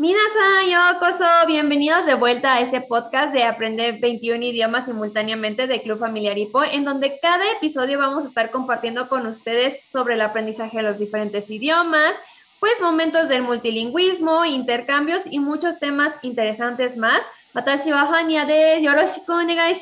[0.00, 5.98] Minasan, yokoso, bienvenidos de vuelta a este podcast de Aprender 21 idiomas simultáneamente de Club
[5.98, 10.78] Familiar Hipo, en donde cada episodio vamos a estar compartiendo con ustedes sobre el aprendizaje
[10.78, 12.14] de los diferentes idiomas,
[12.60, 17.20] pues momentos del multilingüismo, intercambios y muchos temas interesantes más.
[17.54, 19.76] Watashi wa Hania desu, yoroshiku onegai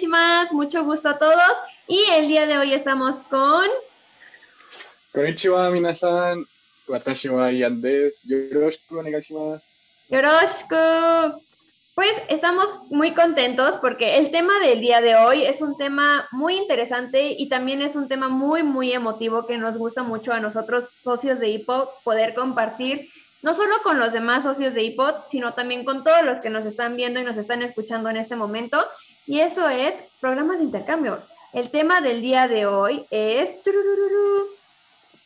[0.51, 1.53] mucho gusto a todos.
[1.87, 3.67] Y el día de hoy estamos con...
[5.13, 6.45] Konnichiwa, minasan.
[6.89, 9.78] Watashi wa Ian desu, yoroshiku onegai shimasu.
[10.09, 11.41] Yoroshiku.
[11.95, 16.57] Pues estamos muy contentos porque el tema del día de hoy es un tema muy
[16.57, 20.89] interesante y también es un tema muy, muy emotivo que nos gusta mucho a nosotros,
[21.03, 23.11] socios de HIPO, poder compartir,
[23.43, 26.65] no solo con los demás socios de HIPO, sino también con todos los que nos
[26.67, 28.87] están viendo y nos están escuchando en este momento.
[29.27, 31.19] Y eso es programas de intercambio.
[31.53, 33.57] El tema del día de hoy es...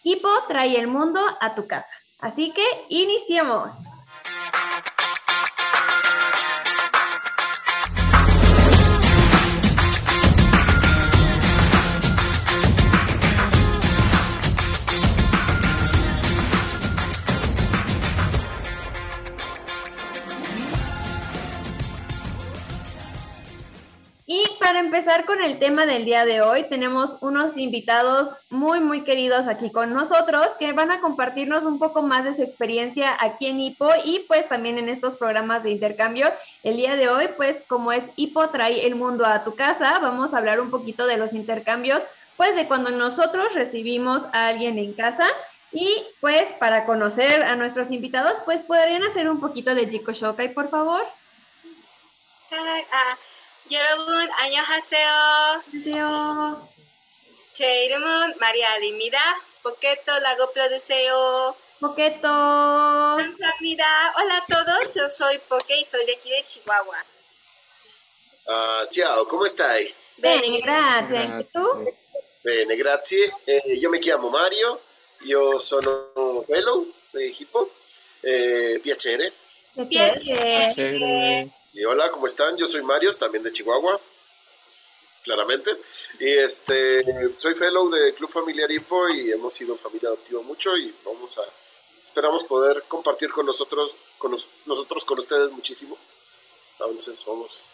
[0.05, 1.92] HIPO trae el mundo a tu casa.
[2.19, 3.91] Así que iniciemos.
[24.83, 29.70] Empezar con el tema del día de hoy, tenemos unos invitados muy, muy queridos aquí
[29.70, 33.91] con nosotros que van a compartirnos un poco más de su experiencia aquí en HIPO
[34.05, 36.30] y pues también en estos programas de intercambio.
[36.64, 40.34] El día de hoy, pues como es HIPO trae el mundo a tu casa, vamos
[40.34, 42.03] a hablar un poquito de los intercambios,
[42.36, 45.27] pues de cuando nosotros recibimos a alguien en casa.
[45.75, 45.88] Y
[46.20, 50.69] pues para conocer a nuestros invitados, pues podrían hacer un poquito de Jiko Shokai, por
[50.69, 51.03] favor.
[52.50, 53.16] Hi, 아,
[53.72, 55.61] 여러분 안녕하세요.
[55.73, 56.67] 안녕하세요.
[57.53, 59.17] 제 이름은 마리아입니다.
[59.63, 61.55] 포켓토라고 불러주세요.
[61.80, 62.22] Poqueto.
[62.22, 64.13] 감사합니다.
[64.17, 67.03] Hola a todos, yo soy Poke y soy de aquí de Chihuahua.
[68.47, 69.94] Ah, ciao, come stai?
[70.17, 71.39] Bene, grazie.
[71.39, 71.94] ¿Y tú?
[72.44, 73.31] Bene, grazie.
[73.45, 74.79] Eh, io mi chiamo Mario,
[75.25, 77.69] io sono fellow di Hippo.
[78.22, 79.31] Eh, piacere.
[79.75, 81.53] ¿Qué Bien.
[81.72, 82.56] Y hola, ¿cómo están?
[82.56, 83.99] Yo soy Mario, también de Chihuahua,
[85.25, 85.71] claramente.
[86.21, 87.03] Y este,
[87.38, 91.43] soy fellow de Club Familiar Hippo y hemos sido familia adoptiva mucho y vamos a,
[92.05, 95.97] esperamos poder compartir con nosotros, con nos- nosotros, con ustedes muchísimo.
[96.72, 97.66] Entonces, vamos.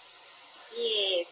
[0.59, 1.29] Así es.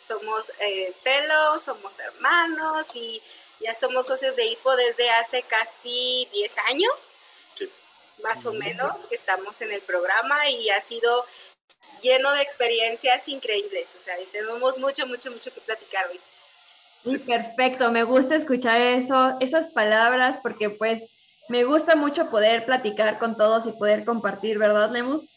[0.00, 3.20] Somos eh, fellows, somos hermanos y
[3.60, 6.92] ya somos socios de HIPO desde hace casi 10 años,
[7.56, 7.70] Sí.
[8.22, 11.24] más o menos, que estamos en el programa y ha sido
[12.02, 13.94] lleno de experiencias increíbles.
[13.96, 16.20] O sea, y tenemos mucho, mucho, mucho que platicar hoy.
[17.04, 21.02] Sí, Perfecto, me gusta escuchar eso, esas palabras porque pues
[21.48, 25.28] me gusta mucho poder platicar con todos y poder compartir, ¿verdad, Lemus?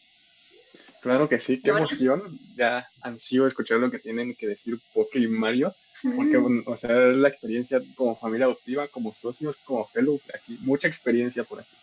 [1.01, 2.21] Claro que sí, qué emoción.
[2.55, 5.73] Ya ansío escuchar lo que tienen que decir Poke y Mario,
[6.15, 10.87] porque, o sea, es la experiencia como familia adoptiva, como socios, como fellow, aquí, mucha
[10.87, 11.75] experiencia por aquí.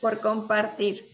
[0.00, 1.06] por compartir.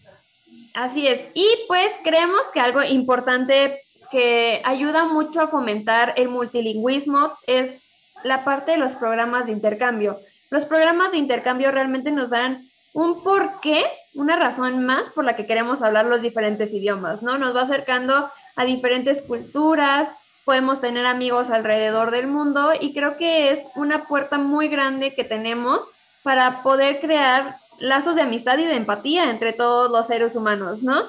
[0.73, 1.21] Así es.
[1.33, 7.81] Y pues creemos que algo importante que ayuda mucho a fomentar el multilingüismo es
[8.23, 10.19] la parte de los programas de intercambio.
[10.49, 15.45] Los programas de intercambio realmente nos dan un porqué, una razón más por la que
[15.45, 17.37] queremos hablar los diferentes idiomas, ¿no?
[17.37, 20.09] Nos va acercando a diferentes culturas,
[20.43, 25.23] podemos tener amigos alrededor del mundo y creo que es una puerta muy grande que
[25.23, 25.81] tenemos
[26.23, 31.03] para poder crear lazos de amistad y de empatía entre todos los seres humanos, ¿no?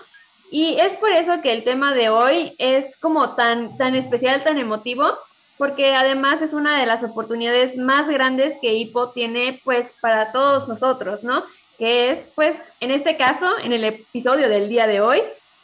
[0.50, 4.58] Y es por eso que el tema de hoy es como tan, tan especial, tan
[4.58, 5.16] emotivo,
[5.58, 10.66] porque además es una de las oportunidades más grandes que HIPO tiene pues para todos
[10.66, 11.44] nosotros, ¿no?
[11.78, 15.22] Que es pues en este caso, en el episodio del día de hoy,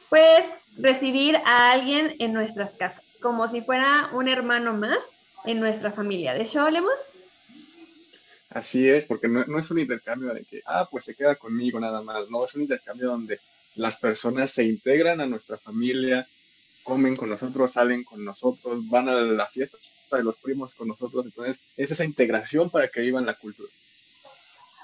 [0.09, 0.45] pues
[0.79, 4.99] recibir a alguien en nuestras casas, como si fuera un hermano más
[5.45, 6.35] en nuestra familia.
[6.35, 6.93] ¿De hecho, hablemos?
[8.57, 11.79] Así es, porque no, no es un intercambio de que, ah, pues se queda conmigo
[11.79, 13.39] nada más, no, es un intercambio donde
[13.75, 16.27] las personas se integran a nuestra familia,
[16.83, 19.77] comen con nosotros, salen con nosotros, van a la fiesta
[20.11, 23.69] de los primos con nosotros, entonces es esa integración para que vivan la cultura.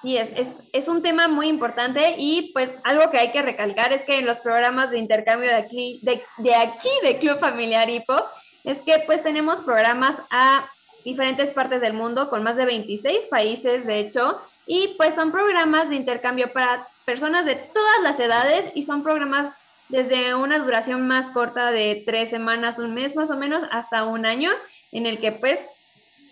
[0.03, 3.95] Sí, es, es, es un tema muy importante y pues algo que hay que recalcar
[3.95, 7.89] es que en los programas de intercambio de aquí, de, de aquí, de Club Familiar
[7.89, 8.23] Hipo,
[8.65, 10.69] es que pues tenemos programas a
[11.05, 15.89] diferentes partes del mundo con más de 26 países, de hecho, y pues son programas
[15.89, 19.53] de intercambio para personas de todas las edades y son programas
[19.89, 24.25] desde una duración más corta de tres semanas, un mes más o menos, hasta un
[24.25, 24.51] año,
[24.93, 25.59] en el que pues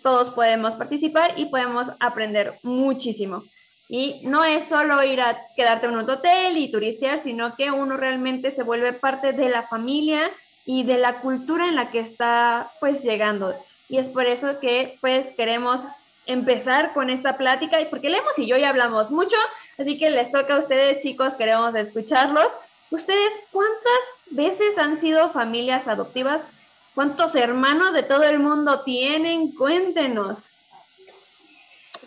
[0.01, 3.43] todos podemos participar y podemos aprender muchísimo.
[3.87, 7.97] Y no es solo ir a quedarte en un hotel y turistear, sino que uno
[7.97, 10.31] realmente se vuelve parte de la familia
[10.65, 13.53] y de la cultura en la que está pues llegando.
[13.91, 15.81] Y es por eso que pues queremos
[16.25, 19.35] empezar con esta plática, porque Lemos y yo ya hablamos mucho,
[19.77, 22.49] así que les toca a ustedes chicos, queremos escucharlos.
[22.89, 26.41] ¿Ustedes cuántas veces han sido familias adoptivas?
[26.95, 29.53] ¿Cuántos hermanos de todo el mundo tienen?
[29.53, 30.37] Cuéntenos.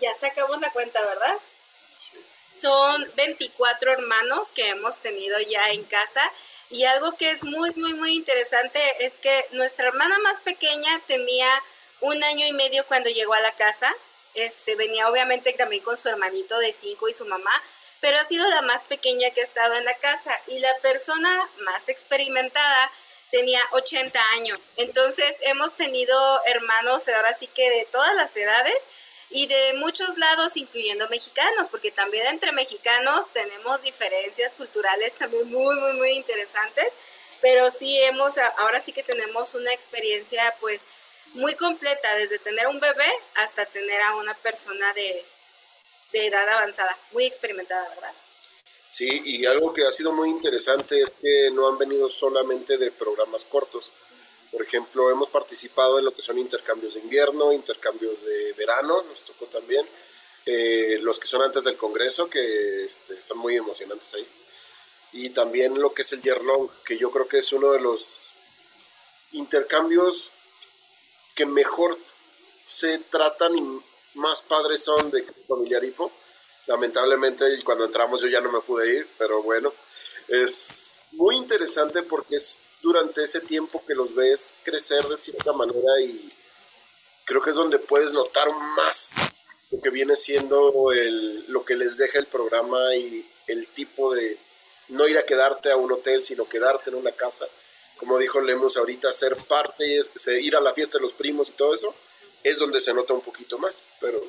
[0.01, 1.39] Ya sacamos la cuenta, ¿verdad?
[2.59, 6.23] Son 24 hermanos que hemos tenido ya en casa
[6.71, 11.49] y algo que es muy, muy, muy interesante es que nuestra hermana más pequeña tenía
[12.01, 13.95] un año y medio cuando llegó a la casa.
[14.35, 17.63] Este, venía obviamente también con su hermanito de cinco y su mamá,
[18.01, 21.49] pero ha sido la más pequeña que ha estado en la casa y la persona
[21.61, 22.91] más experimentada
[23.31, 24.71] tenía 80 años.
[24.77, 28.89] Entonces hemos tenido hermanos ahora sí que de todas las edades
[29.35, 35.75] y de muchos lados, incluyendo mexicanos, porque también entre mexicanos tenemos diferencias culturales también muy,
[35.75, 36.97] muy, muy interesantes,
[37.43, 40.87] pero sí hemos, ahora sí que tenemos una experiencia pues
[41.33, 45.25] muy completa, desde tener un bebé hasta tener a una persona de,
[46.13, 48.13] de edad avanzada, muy experimentada, ¿verdad?
[48.87, 52.93] Sí, y algo que ha sido muy interesante es que no han venido solamente de
[52.93, 53.91] programas cortos.
[54.55, 59.21] Por ejemplo, hemos participado en lo que son intercambios de invierno, intercambios de verano, nos
[59.23, 59.85] tocó también,
[60.47, 64.25] eh, los que son antes del Congreso, que este, son muy emocionantes ahí.
[65.13, 67.81] Y también lo que es el Year Long, que yo creo que es uno de
[67.81, 68.31] los
[69.33, 70.33] intercambios
[71.35, 71.99] que mejor
[72.63, 73.81] se tratan y
[74.15, 76.13] más padres son de familiar hipo.
[76.69, 79.73] Lamentablemente cuando entramos yo ya no me pude ir, pero bueno,
[80.29, 86.01] es muy interesante porque es durante ese tiempo que los ves crecer de cierta manera
[86.01, 86.33] y
[87.25, 88.47] creo que es donde puedes notar
[88.77, 89.17] más
[89.73, 94.39] lo que viene siendo el, lo que les deja el programa y el tipo de
[94.89, 97.47] no ir a quedarte a un hotel, sino quedarte en una casa
[97.97, 100.01] como dijo Lemos ahorita, ser parte,
[100.41, 101.95] ir a la fiesta de los primos y todo eso,
[102.43, 104.21] es donde se nota un poquito más, pero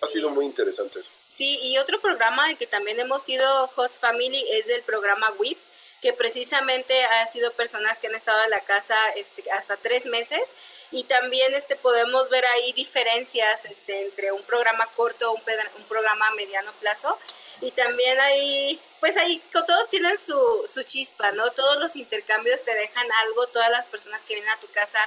[0.00, 1.10] ha sido muy interesante eso.
[1.28, 5.58] Sí, y otro programa de que también hemos sido host family es del programa WIP,
[6.06, 10.54] que precisamente ha sido personas que han estado en la casa este, hasta tres meses
[10.92, 15.42] y también este, podemos ver ahí diferencias este, entre un programa corto, un,
[15.76, 17.18] un programa a mediano plazo
[17.60, 21.50] y también ahí, pues ahí todos tienen su, su chispa, ¿no?
[21.50, 25.00] Todos los intercambios te dejan algo, todas las personas que vienen a tu casa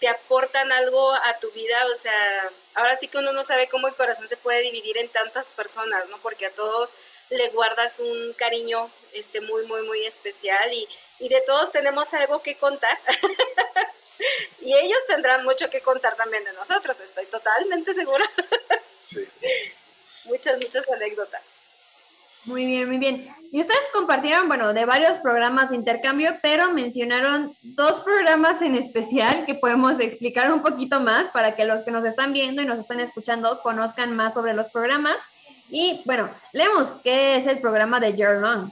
[0.00, 3.86] te aportan algo a tu vida, o sea, ahora sí que uno no sabe cómo
[3.86, 6.18] el corazón se puede dividir en tantas personas, ¿no?
[6.18, 6.96] Porque a todos
[7.30, 10.88] le guardas un cariño este muy muy muy especial y,
[11.18, 12.98] y de todos tenemos algo que contar.
[14.60, 18.24] y ellos tendrán mucho que contar también de nosotros, estoy totalmente segura.
[18.98, 19.26] sí.
[20.24, 21.42] Muchas muchas anécdotas.
[22.44, 23.28] Muy bien, muy bien.
[23.52, 29.44] Y ustedes compartieron, bueno, de varios programas de intercambio, pero mencionaron dos programas en especial
[29.44, 32.78] que podemos explicar un poquito más para que los que nos están viendo y nos
[32.78, 35.16] están escuchando conozcan más sobre los programas.
[35.70, 38.70] Y bueno, leemos qué es el programa de Year Long.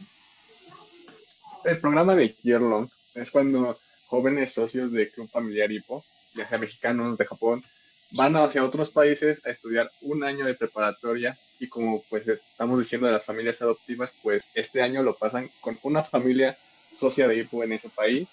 [1.65, 3.79] El programa de Year Long es cuando
[4.09, 6.05] jóvenes socios de Club Familiar Hipo,
[6.35, 7.63] ya sea mexicanos de Japón,
[8.13, 13.07] van hacia otros países a estudiar un año de preparatoria y como pues estamos diciendo
[13.07, 16.57] de las familias adoptivas, pues este año lo pasan con una familia
[16.97, 18.29] socia de IPO en ese país.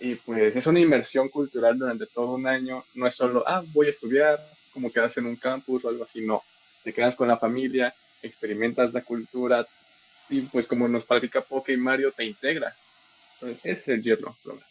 [0.00, 3.86] Y pues es una inversión cultural durante todo un año, no es solo, ah, voy
[3.86, 6.42] a estudiar, como quedas en un campus o algo así, no,
[6.82, 9.66] te quedas con la familia, experimentas la cultura
[10.28, 12.92] y pues como nos platica Poke y Mario, te integras.
[13.34, 14.66] Entonces, ese es el Yerno programa.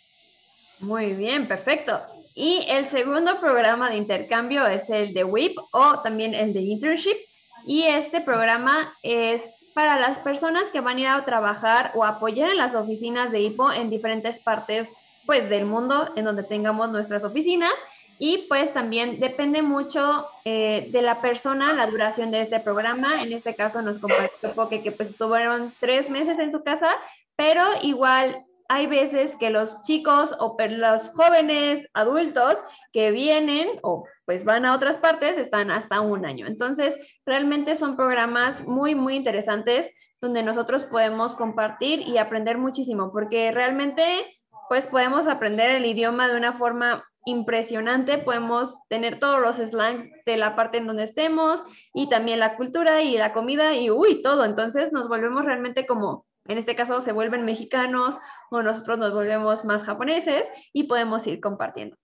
[0.80, 2.02] Muy bien, perfecto.
[2.36, 7.18] Y el segundo programa de intercambio es el de WIP o también el de internship.
[7.66, 12.52] Y este programa es para las personas que van a ir a trabajar o apoyar
[12.52, 14.88] en las oficinas de IPO en diferentes partes
[15.26, 17.74] pues del mundo en donde tengamos nuestras oficinas
[18.20, 23.22] y pues también depende mucho eh, de la persona la duración de este programa.
[23.24, 26.90] En este caso nos compartió Poke que pues estuvieron tres meses en su casa,
[27.36, 32.58] pero igual hay veces que los chicos o los jóvenes adultos
[32.92, 36.48] que vienen o pues van a otras partes están hasta un año.
[36.48, 39.92] Entonces, realmente son programas muy, muy interesantes
[40.22, 44.26] donde nosotros podemos compartir y aprender muchísimo, porque realmente
[44.70, 50.38] pues podemos aprender el idioma de una forma impresionante, podemos tener todos los slangs de
[50.38, 51.64] la parte en donde estemos
[51.94, 54.46] y también la cultura y la comida y uy, todo.
[54.46, 58.18] Entonces nos volvemos realmente como en este caso se vuelven mexicanos
[58.52, 61.98] o nosotros nos volvemos más japoneses y podemos ir compartiendo.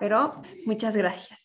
[0.00, 1.42] Pero pues, muchas gracias.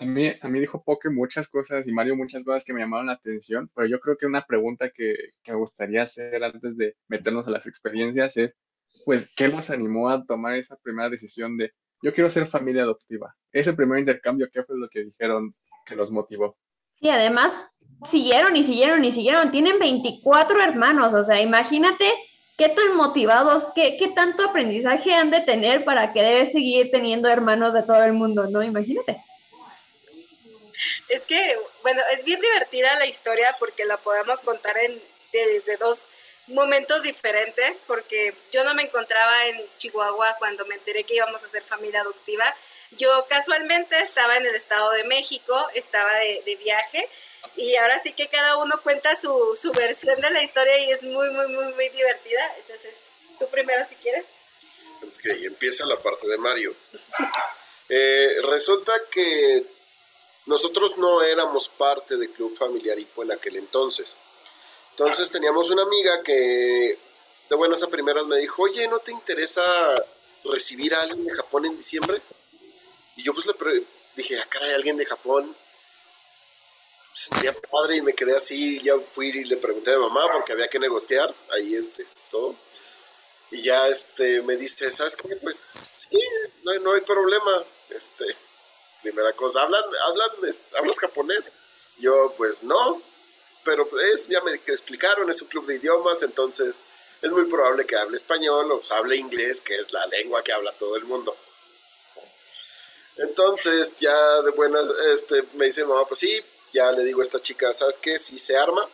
[0.00, 3.06] A mí, a mí dijo Poke muchas cosas y Mario muchas cosas que me llamaron
[3.06, 6.96] la atención, pero yo creo que una pregunta que, que me gustaría hacer antes de
[7.08, 8.56] meternos a las experiencias es,
[9.04, 13.34] pues, ¿qué los animó a tomar esa primera decisión de, yo quiero ser familia adoptiva?
[13.52, 15.54] Ese primer intercambio, ¿qué fue lo que dijeron
[15.86, 16.56] que los motivó?
[17.00, 17.52] Sí, además,
[18.10, 19.50] siguieron y siguieron y siguieron.
[19.50, 22.12] Tienen 24 hermanos, o sea, imagínate
[22.58, 27.72] qué tan motivados, qué, qué tanto aprendizaje han de tener para querer seguir teniendo hermanos
[27.72, 28.62] de todo el mundo, ¿no?
[28.62, 29.16] Imagínate.
[31.08, 34.92] Es que, bueno, es bien divertida la historia porque la podemos contar en,
[35.32, 36.08] desde dos
[36.50, 41.48] momentos diferentes, porque yo no me encontraba en Chihuahua cuando me enteré que íbamos a
[41.48, 42.54] ser familia adoptiva.
[42.92, 47.08] Yo casualmente estaba en el Estado de México, estaba de, de viaje
[47.56, 51.30] y ahora sí que cada uno cuenta su, versión de la historia y es muy,
[51.30, 52.40] muy, muy, muy divertida.
[52.58, 52.94] Entonces,
[53.38, 54.24] tú primero si quieres.
[55.02, 56.74] Ok, empieza la parte de Mario.
[57.88, 59.64] Eh, resulta que
[60.46, 64.16] nosotros no éramos parte del Club Familiar Hipo en aquel entonces.
[65.00, 66.98] Entonces teníamos una amiga que
[67.48, 69.62] de buenas a primeras me dijo, oye, ¿no te interesa
[70.44, 72.20] recibir a alguien de Japón en diciembre?
[73.16, 73.54] Y yo pues le
[74.14, 75.56] dije, ah, caray, alguien de Japón.
[77.08, 80.30] Pues estaría padre y me quedé así, ya fui y le pregunté a mi mamá
[80.34, 82.54] porque había que negociar ahí este, todo.
[83.52, 85.34] Y ya este me dice, ¿sabes qué?
[85.36, 86.20] Pues sí,
[86.62, 87.64] no no hay problema.
[87.88, 88.26] Este,
[89.00, 90.30] primera cosa, ¿hablan, hablan,
[90.76, 91.50] hablas japonés?
[91.96, 93.00] Yo, pues no,
[93.64, 96.82] pero es, ya me explicaron, es un club de idiomas, entonces
[97.22, 100.72] es muy probable que hable español o hable inglés, que es la lengua que habla
[100.72, 101.36] todo el mundo.
[103.16, 104.80] Entonces, ya de buena,
[105.12, 108.18] este, me dice mamá, pues sí, ya le digo a esta chica, ¿sabes qué?
[108.18, 108.88] Sí se arma.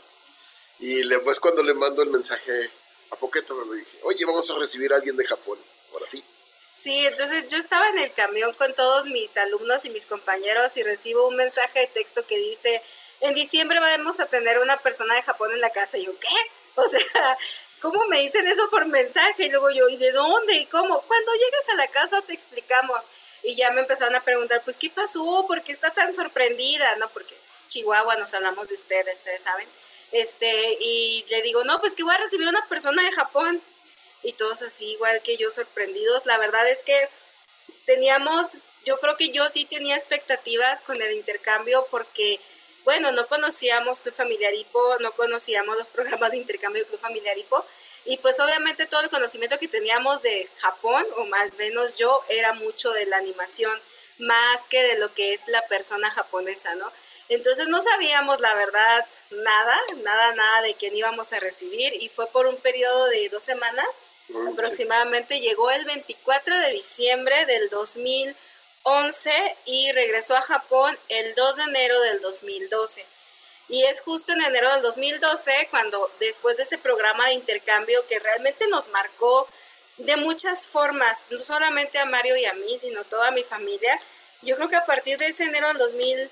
[0.78, 2.70] Y después cuando le mando el mensaje
[3.11, 5.58] a Poqueto, me dije, oye, vamos a recibir a alguien de Japón.
[5.92, 6.23] Ahora sí.
[6.75, 10.82] Sí, entonces yo estaba en el camión con todos mis alumnos y mis compañeros y
[10.82, 12.82] recibo un mensaje de texto que dice,
[13.20, 15.99] en diciembre vamos a tener una persona de Japón en la casa.
[15.99, 16.28] Y yo, ¿qué?
[16.76, 17.00] O sea,
[17.80, 19.46] ¿cómo me dicen eso por mensaje?
[19.46, 20.54] Y luego yo, ¿y de dónde?
[20.54, 21.00] ¿Y cómo?
[21.02, 23.08] Cuando llegues a la casa te explicamos.
[23.42, 25.44] Y ya me empezaron a preguntar, pues, ¿qué pasó?
[25.46, 26.96] ¿Por qué está tan sorprendida?
[26.96, 27.08] ¿No?
[27.11, 27.37] Porque
[27.68, 29.68] Chihuahua nos hablamos de ustedes, ustedes saben.
[30.12, 33.61] Este, y le digo, no, pues que voy a recibir una persona de Japón
[34.23, 36.26] y todos así igual que yo sorprendidos.
[36.26, 37.08] La verdad es que
[37.85, 42.40] teníamos, yo creo que yo sí tenía expectativas con el intercambio porque,
[42.87, 47.37] bueno, no conocíamos Club Familiar Hipo, no conocíamos los programas de intercambio de Club Familiar
[47.37, 47.66] Hipo
[48.05, 52.52] y pues obviamente todo el conocimiento que teníamos de Japón, o al menos yo, era
[52.52, 53.76] mucho de la animación
[54.19, 56.90] más que de lo que es la persona japonesa, ¿no?
[57.28, 62.28] Entonces no sabíamos la verdad nada, nada, nada de quién íbamos a recibir y fue
[62.28, 64.00] por un periodo de dos semanas
[64.49, 65.40] aproximadamente.
[65.40, 67.69] Llegó el 24 de diciembre del
[68.87, 73.05] 2011 y regresó a Japón el 2 de enero del 2012.
[73.69, 78.21] Y es justo en enero del 2012 cuando después de ese programa de intercambio que
[78.21, 79.49] realmente nos marcó
[79.97, 83.99] de muchas formas, no solamente a Mario y a mí, sino toda mi familia,
[84.43, 86.31] yo creo que a partir de ese enero del 2012,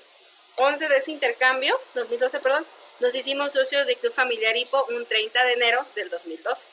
[0.57, 2.65] 11 de ese intercambio, 2012, perdón,
[3.01, 6.67] nos hicimos socios de Club Familiar Hipo un 30 de enero del 2012,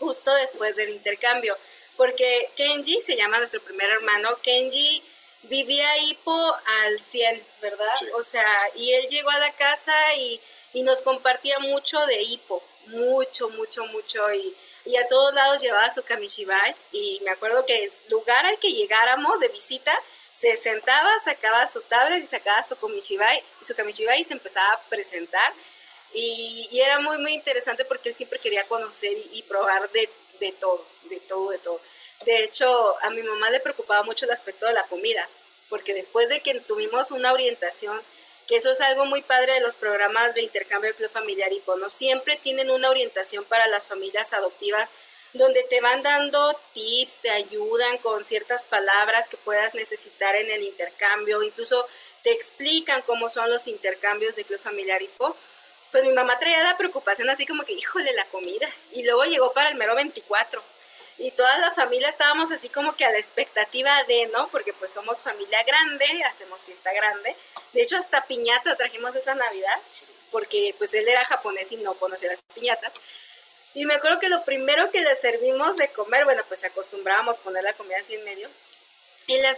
[0.00, 1.56] justo después del intercambio,
[2.00, 5.02] porque Kenji se llama nuestro primer hermano, Kenji
[5.42, 7.94] vivía Hipo al 100, ¿verdad?
[8.14, 10.40] O sea, y él llegó a la casa y,
[10.72, 15.90] y nos compartía mucho de Hipo, mucho, mucho, mucho, y, y, a todos lados llevaba
[15.90, 19.92] su kamishibai, y me acuerdo que el lugar al que llegáramos de visita,
[20.32, 24.80] se sentaba, sacaba su tablet y sacaba su kamishibai, su kamishibai y se empezaba a
[24.88, 25.52] presentar.
[26.14, 30.08] Y, y, era muy, muy interesante porque él siempre quería conocer y, probar de,
[30.40, 31.80] de, todo, de todo, de todo.
[32.24, 35.26] De hecho, a mi mamá le preocupaba mucho el aspecto de la comida,
[35.68, 38.00] porque después de que tuvimos una orientación,
[38.46, 41.88] que eso es algo muy padre de los programas de intercambio club familiar y ¿no?
[41.88, 44.92] Siempre tienen una orientación para las familias adoptivas
[45.32, 50.62] donde te van dando tips, te ayudan con ciertas palabras que puedas necesitar en el
[50.64, 51.86] intercambio, incluso
[52.22, 55.36] te explican cómo son los intercambios de Club Familiar Hipo.
[55.90, 58.68] Pues mi mamá traía la preocupación así como que, híjole, la comida.
[58.92, 60.62] Y luego llegó para el mero 24.
[61.22, 64.48] Y toda la familia estábamos así como que a la expectativa de, ¿no?
[64.48, 67.36] Porque pues somos familia grande, hacemos fiesta grande.
[67.74, 69.78] De hecho, hasta piñata trajimos esa Navidad,
[70.30, 72.94] porque pues él era japonés y no conocía las piñatas.
[73.74, 77.64] Y me acuerdo que lo primero que le servimos de comer, bueno, pues acostumbrábamos poner
[77.64, 78.48] la comida así en medio,
[79.26, 79.54] y le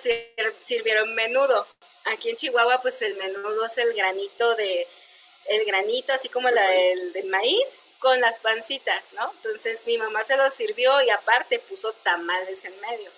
[0.65, 1.69] sirvieron menudo.
[2.07, 4.89] Aquí en Chihuahua, pues el menudo es el granito de,
[5.45, 9.33] el granito, así como la del, del maíz, con las pancitas, ¿no?
[9.37, 13.11] Entonces mi mamá se lo sirvió y aparte puso tamales en medio.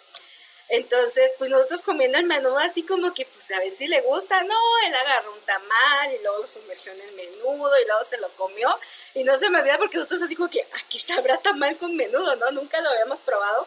[0.69, 4.43] Entonces, pues nosotros comiendo el menú así como que, pues a ver si le gusta.
[4.43, 8.19] No, él agarró un tamal y luego lo sumergió en el menudo y luego se
[8.19, 8.79] lo comió.
[9.15, 12.37] Y no se me olvida porque nosotros así como que, aquí sabrá tamal con menudo,
[12.37, 12.51] ¿no?
[12.53, 13.67] Nunca lo habíamos probado.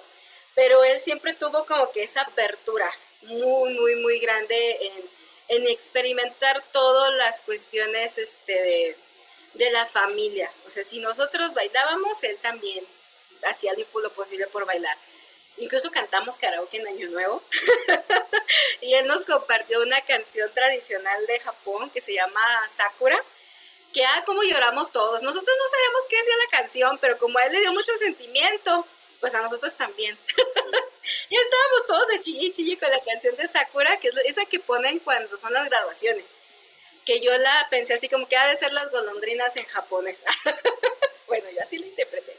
[0.56, 2.92] Pero él siempre tuvo como que esa apertura
[3.24, 4.92] muy, muy, muy grande
[5.50, 8.98] en, experimentar todas las cuestiones este, de,
[9.58, 10.52] de la familia.
[10.66, 12.86] O sea, si nosotros bailábamos, él también
[13.50, 14.96] hacía lo posible por bailar.
[15.58, 17.42] Incluso cantamos karaoke en Año Nuevo.
[18.82, 23.18] y él nos compartió una canción tradicional de Japón que se llama Sakura.
[23.94, 25.24] Que, ah, como lloramos todos.
[25.24, 28.86] Nosotros no sabíamos qué decía la canción, pero como a él le dio mucho sentimiento,
[29.20, 30.16] pues a nosotros también.
[31.30, 34.60] y estábamos todos de chilli chilli con la canción de Sakura, que es esa que
[34.60, 36.30] ponen cuando son las graduaciones.
[37.08, 40.24] Que yo la pensé así como que ha de ser las golondrinas en japonés.
[41.28, 42.38] bueno, yo así la interpreté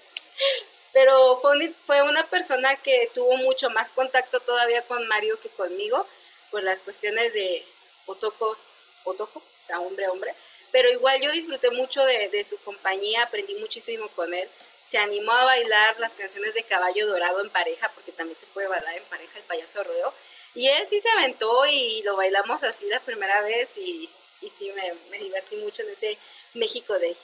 [0.93, 6.05] pero fue, fue una persona que tuvo mucho más contacto todavía con Mario que conmigo
[6.51, 7.65] por las cuestiones de
[8.07, 8.57] Otoko,
[9.05, 10.35] Otoko, o sea, hombre, hombre.
[10.73, 14.49] Pero igual yo disfruté mucho de, de, su compañía, aprendí muchísimo con él.
[14.83, 18.67] Se animó a bailar las canciones de Caballo Dorado en pareja, porque también se puede
[18.67, 20.13] bailar en pareja el payaso rodeo.
[20.55, 24.71] Y él sí se aventó y lo bailamos así la primera vez y, y sí
[24.73, 26.19] me, me divertí mucho en ese
[26.55, 27.17] México Day.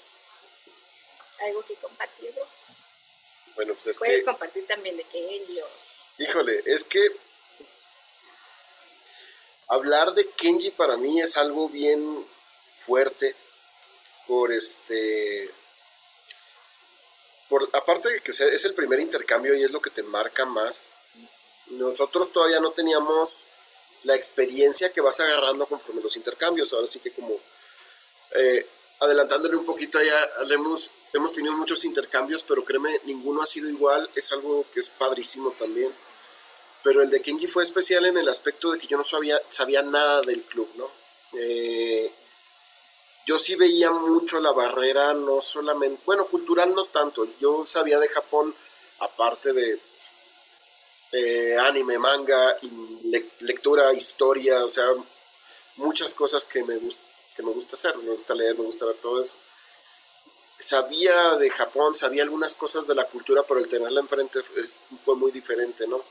[1.47, 2.47] ¿Algo que compartir, bro?
[3.57, 5.69] Bueno, pues es Puedes compartir también de Kenji o...
[6.19, 7.09] Híjole, es que
[9.69, 12.27] hablar de Kenji para mí es algo bien
[12.75, 13.35] fuerte
[14.27, 15.51] por este
[17.49, 20.89] por aparte de que es el primer intercambio y es lo que te marca más
[21.67, 23.47] nosotros todavía no teníamos
[24.05, 27.39] la experiencia que vas agarrando conforme los intercambios ahora sí que como
[28.37, 28.67] eh,
[29.01, 34.09] adelantándole un poquito allá hemos hemos tenido muchos intercambios, pero créeme, ninguno ha sido igual,
[34.15, 35.93] es algo que es padrísimo también.
[36.83, 39.83] Pero el de Kenji fue especial en el aspecto de que yo no sabía, sabía
[39.83, 40.91] nada del club, ¿no?
[41.39, 42.13] Eh,
[43.27, 48.09] yo sí veía mucho la barrera, no solamente, bueno, cultural no tanto, yo sabía de
[48.09, 48.55] Japón,
[48.99, 49.81] aparte de
[51.15, 52.57] eh, anime, manga,
[53.41, 54.87] lectura, historia, o sea,
[55.77, 56.79] muchas cosas que me,
[57.37, 59.37] que me gusta hacer, me gusta leer, me gusta ver todo eso
[60.59, 64.41] sabía de Japón, sabía algunas cosas de la cultura, pero el tenerla enfrente
[65.01, 66.03] fue muy diferente, ¿no?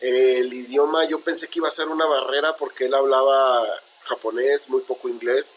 [0.00, 3.66] El idioma yo pensé que iba a ser una barrera porque él hablaba
[4.02, 5.54] japonés, muy poco inglés.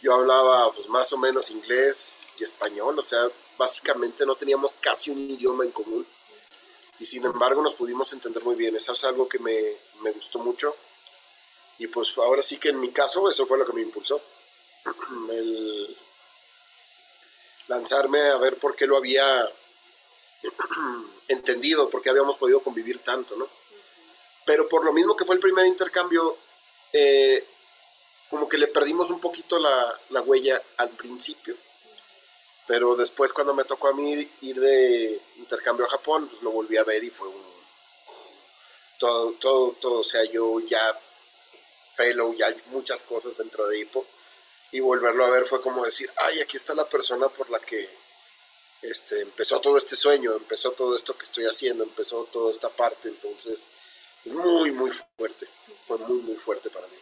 [0.00, 5.10] Yo hablaba pues más o menos inglés y español, o sea, básicamente no teníamos casi
[5.10, 6.06] un idioma en común.
[7.04, 8.74] Y sin embargo nos pudimos entender muy bien.
[8.76, 10.74] Eso es algo que me, me gustó mucho.
[11.78, 14.22] Y pues ahora sí que en mi caso eso fue lo que me impulsó.
[15.30, 15.98] El,
[17.68, 19.22] lanzarme a ver por qué lo había
[21.28, 23.50] entendido, por qué habíamos podido convivir tanto, ¿no?
[24.46, 26.38] Pero por lo mismo que fue el primer intercambio,
[26.90, 27.46] eh,
[28.30, 31.54] como que le perdimos un poquito la, la, huella al principio.
[32.66, 36.76] Pero después cuando me tocó a mí ir de intercambio a Japón, pues lo volví
[36.76, 37.54] a ver y fue un...
[38.98, 40.98] Todo, todo, todo, o sea, yo ya
[41.94, 44.06] fellow, ya muchas cosas dentro de Hippo
[44.72, 47.88] y volverlo a ver fue como decir, ay, aquí está la persona por la que
[48.82, 53.08] este, empezó todo este sueño, empezó todo esto que estoy haciendo, empezó toda esta parte,
[53.08, 53.68] entonces
[54.24, 55.46] es muy, muy fuerte,
[55.86, 56.96] fue muy, muy fuerte para mí.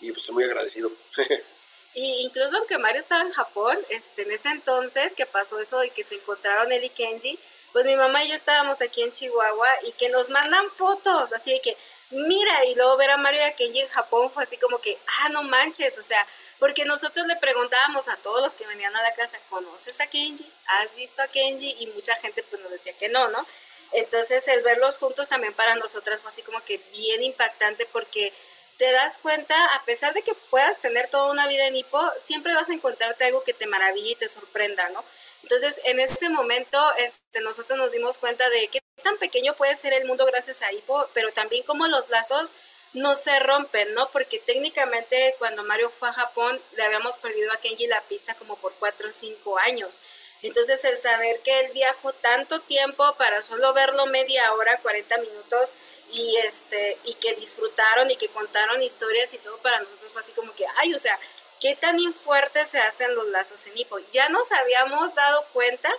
[0.00, 0.90] Y pues estoy muy agradecido.
[1.98, 5.90] y incluso aunque Mario estaba en Japón, este, en ese entonces que pasó eso de
[5.90, 7.38] que se encontraron él y Kenji,
[7.72, 11.50] pues mi mamá y yo estábamos aquí en Chihuahua y que nos mandan fotos, así
[11.50, 11.76] de que,
[12.10, 14.96] mira, y luego ver a Mario y a Kenji en Japón fue así como que,
[15.20, 16.24] ah, no manches, o sea,
[16.60, 20.48] porque nosotros le preguntábamos a todos los que venían a la casa, ¿conoces a Kenji?
[20.66, 21.76] ¿Has visto a Kenji?
[21.80, 23.44] Y mucha gente pues nos decía que no, ¿no?
[23.92, 28.32] Entonces el verlos juntos también para nosotras fue así como que bien impactante porque
[28.78, 32.54] te das cuenta, a pesar de que puedas tener toda una vida en hipo, siempre
[32.54, 35.04] vas a encontrarte algo que te maraville y te sorprenda, ¿no?
[35.42, 39.92] Entonces, en ese momento, este, nosotros nos dimos cuenta de qué tan pequeño puede ser
[39.92, 42.54] el mundo gracias a hipo, pero también como los lazos
[42.92, 44.08] no se rompen, ¿no?
[44.10, 48.56] Porque técnicamente cuando Mario fue a Japón le habíamos perdido a Kenji la pista como
[48.56, 50.00] por cuatro o cinco años.
[50.42, 55.74] Entonces el saber que él viajó tanto tiempo para solo verlo media hora, 40 minutos,
[56.12, 60.32] y este, y que disfrutaron y que contaron historias y todo para nosotros fue así
[60.32, 61.18] como que, ay, o sea,
[61.60, 63.98] qué tan fuertes se hacen los lazos en Hipo.
[64.12, 65.90] Ya nos habíamos dado cuenta,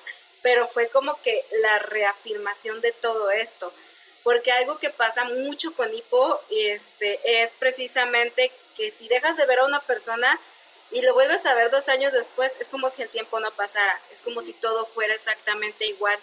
[0.41, 3.71] pero fue como que la reafirmación de todo esto
[4.23, 9.59] porque algo que pasa mucho con hipo este, es precisamente que si dejas de ver
[9.59, 10.39] a una persona
[10.91, 13.99] y lo vuelves a ver dos años después, es como si el tiempo no pasara,
[14.11, 16.17] es como si todo fuera exactamente igual.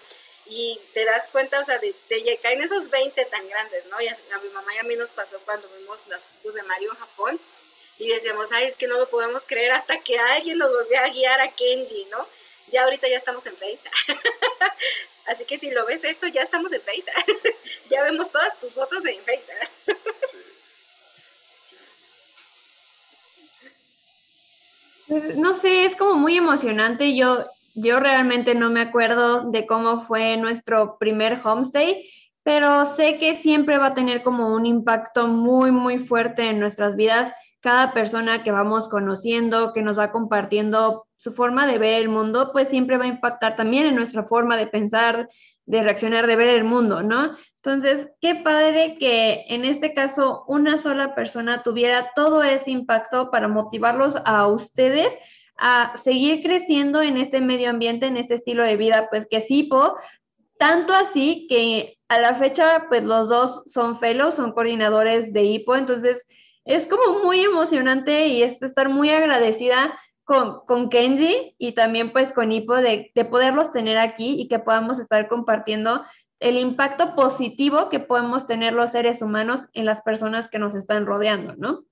[0.49, 4.01] Y te das cuenta, o sea, de, de caen esos 20 tan grandes, ¿no?
[4.01, 6.91] Y a, mi mamá y a mí nos pasó cuando vimos las fotos de Mario
[6.93, 7.41] en Japón
[7.99, 11.09] y decíamos, ay, es que no lo podemos creer hasta que alguien nos volvió a
[11.09, 12.27] guiar a Kenji, ¿no?
[12.69, 13.89] Ya ahorita ya estamos en Face.
[15.27, 17.11] Así que si lo ves esto, ya estamos en Face.
[17.91, 19.53] ya vemos todas tus fotos en Face.
[25.09, 27.17] No sé, es como muy emocionante.
[27.17, 27.47] Yo,
[27.77, 32.09] yo realmente no me acuerdo de cómo fue nuestro primer homestay,
[32.43, 36.97] pero sé que siempre va a tener como un impacto muy, muy fuerte en nuestras
[36.97, 37.33] vidas.
[37.61, 42.51] Cada persona que vamos conociendo, que nos va compartiendo su forma de ver el mundo,
[42.53, 45.29] pues siempre va a impactar también en nuestra forma de pensar,
[45.67, 47.33] de reaccionar, de ver el mundo, ¿no?
[47.57, 53.49] Entonces, qué padre que en este caso una sola persona tuviera todo ese impacto para
[53.49, 55.13] motivarlos a ustedes
[55.59, 59.97] a seguir creciendo en este medio ambiente, en este estilo de vida, pues que SIPO,
[60.59, 65.77] tanto así que a la fecha, pues los dos son fellows, son coordinadores de HIPO,
[65.77, 66.27] entonces
[66.65, 72.33] es como muy emocionante y es estar muy agradecida con, con Kenji y también pues
[72.33, 76.05] con Hippo de, de poderlos tener aquí y que podamos estar compartiendo
[76.41, 81.07] el impacto positivo que podemos tener los seres humanos en las personas que nos están
[81.07, 81.85] rodeando, ¿no?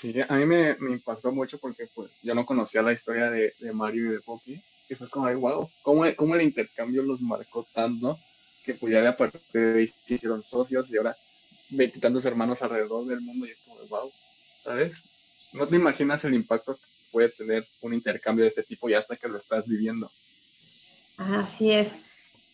[0.00, 3.52] Sí, a mí me, me impactó mucho porque pues yo no conocía la historia de,
[3.58, 7.20] de Mario y de Poki y fue como, ay, wow, ¿cómo, cómo el intercambio los
[7.20, 8.16] marcó tanto
[8.64, 11.16] que pues ya de aparte se hicieron socios y ahora
[12.00, 14.12] tantos hermanos alrededor del mundo y es como, wow,
[14.62, 15.02] ¿sabes?
[15.52, 19.16] no te imaginas el impacto que puede tener un intercambio de este tipo ya hasta
[19.16, 20.08] que lo estás viviendo.
[21.16, 22.07] Así es.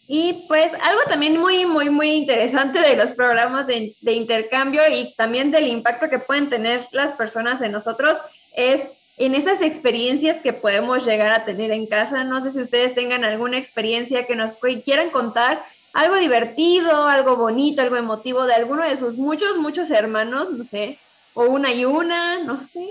[0.06, 5.14] Y pues algo también muy, muy, muy interesante de los programas de, de, intercambio y
[5.14, 8.18] también del impacto que pueden tener las personas en nosotros
[8.54, 8.82] es
[9.16, 12.24] en esas experiencias que podemos llegar a tener en casa.
[12.24, 14.52] No sé si ustedes tengan alguna experiencia que nos
[14.84, 20.50] quieran contar, algo divertido, algo bonito, algo emotivo de alguno de sus muchos, muchos hermanos,
[20.50, 20.98] no sé,
[21.34, 22.88] o una y una, no sé.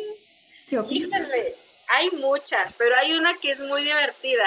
[0.71, 1.56] Híjole,
[1.89, 4.45] hay muchas, pero hay una que es muy divertida,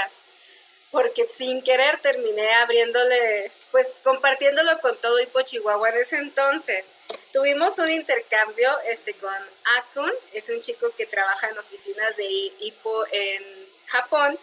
[0.96, 6.94] porque sin querer terminé abriéndole, pues compartiéndolo con todo Hipo Chihuahua en ese entonces.
[7.34, 9.34] Tuvimos un intercambio este, con
[9.76, 13.44] Akun, es un chico que trabaja en oficinas de Hipo en
[13.84, 14.38] Japón,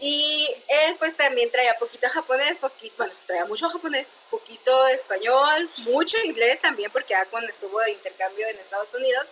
[0.00, 6.16] y él pues también traía poquito japonés, poquito, bueno, traía mucho japonés, poquito español, mucho
[6.24, 9.28] inglés también, porque Akon estuvo de intercambio en Estados Unidos.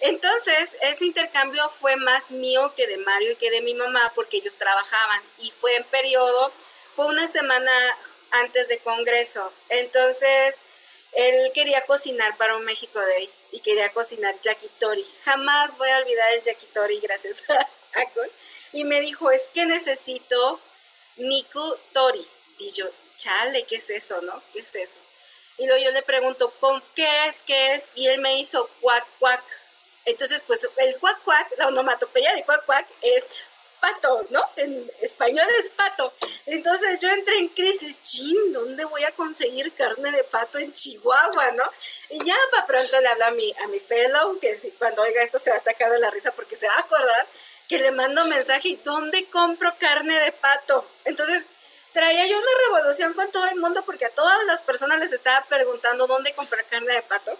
[0.00, 4.38] Entonces, ese intercambio fue más mío que de Mario y que de mi mamá, porque
[4.38, 5.22] ellos trabajaban.
[5.38, 6.52] Y fue en periodo,
[6.96, 7.72] fue una semana
[8.32, 9.52] antes de Congreso.
[9.68, 10.56] Entonces,
[11.12, 15.04] él quería cocinar para un México Day y quería cocinar yakitori.
[15.24, 17.68] Jamás voy a olvidar el yakitori gracias a
[18.00, 18.28] Akon
[18.72, 20.60] y me dijo, es que necesito
[21.16, 22.26] Niku Tori.
[22.58, 22.86] Y yo,
[23.16, 24.42] chale, ¿qué es eso, no?
[24.52, 25.00] ¿Qué es eso?
[25.58, 27.42] Y luego yo le pregunto, ¿con qué es?
[27.42, 27.90] ¿Qué es?
[27.94, 29.42] Y él me hizo cuac, cuac.
[30.04, 33.26] Entonces, pues el cuac, cuac, la onomatopeya de cuac, cuac es
[33.80, 34.46] pato, ¿no?
[34.56, 36.12] En español es pato.
[36.46, 38.00] Entonces yo entré en crisis,
[38.52, 41.64] ¿dónde voy a conseguir carne de pato en Chihuahua, no?
[42.10, 45.38] Y ya para pronto le habla a mi, a mi fellow, que cuando oiga esto
[45.38, 47.26] se va a atacar de la risa porque se va a acordar,
[47.68, 50.86] que le mando mensaje, ¿y dónde compro carne de pato?
[51.04, 51.46] Entonces,
[51.92, 55.44] traía yo una revolución con todo el mundo porque a todas las personas les estaba
[55.46, 57.36] preguntando dónde comprar carne de pato.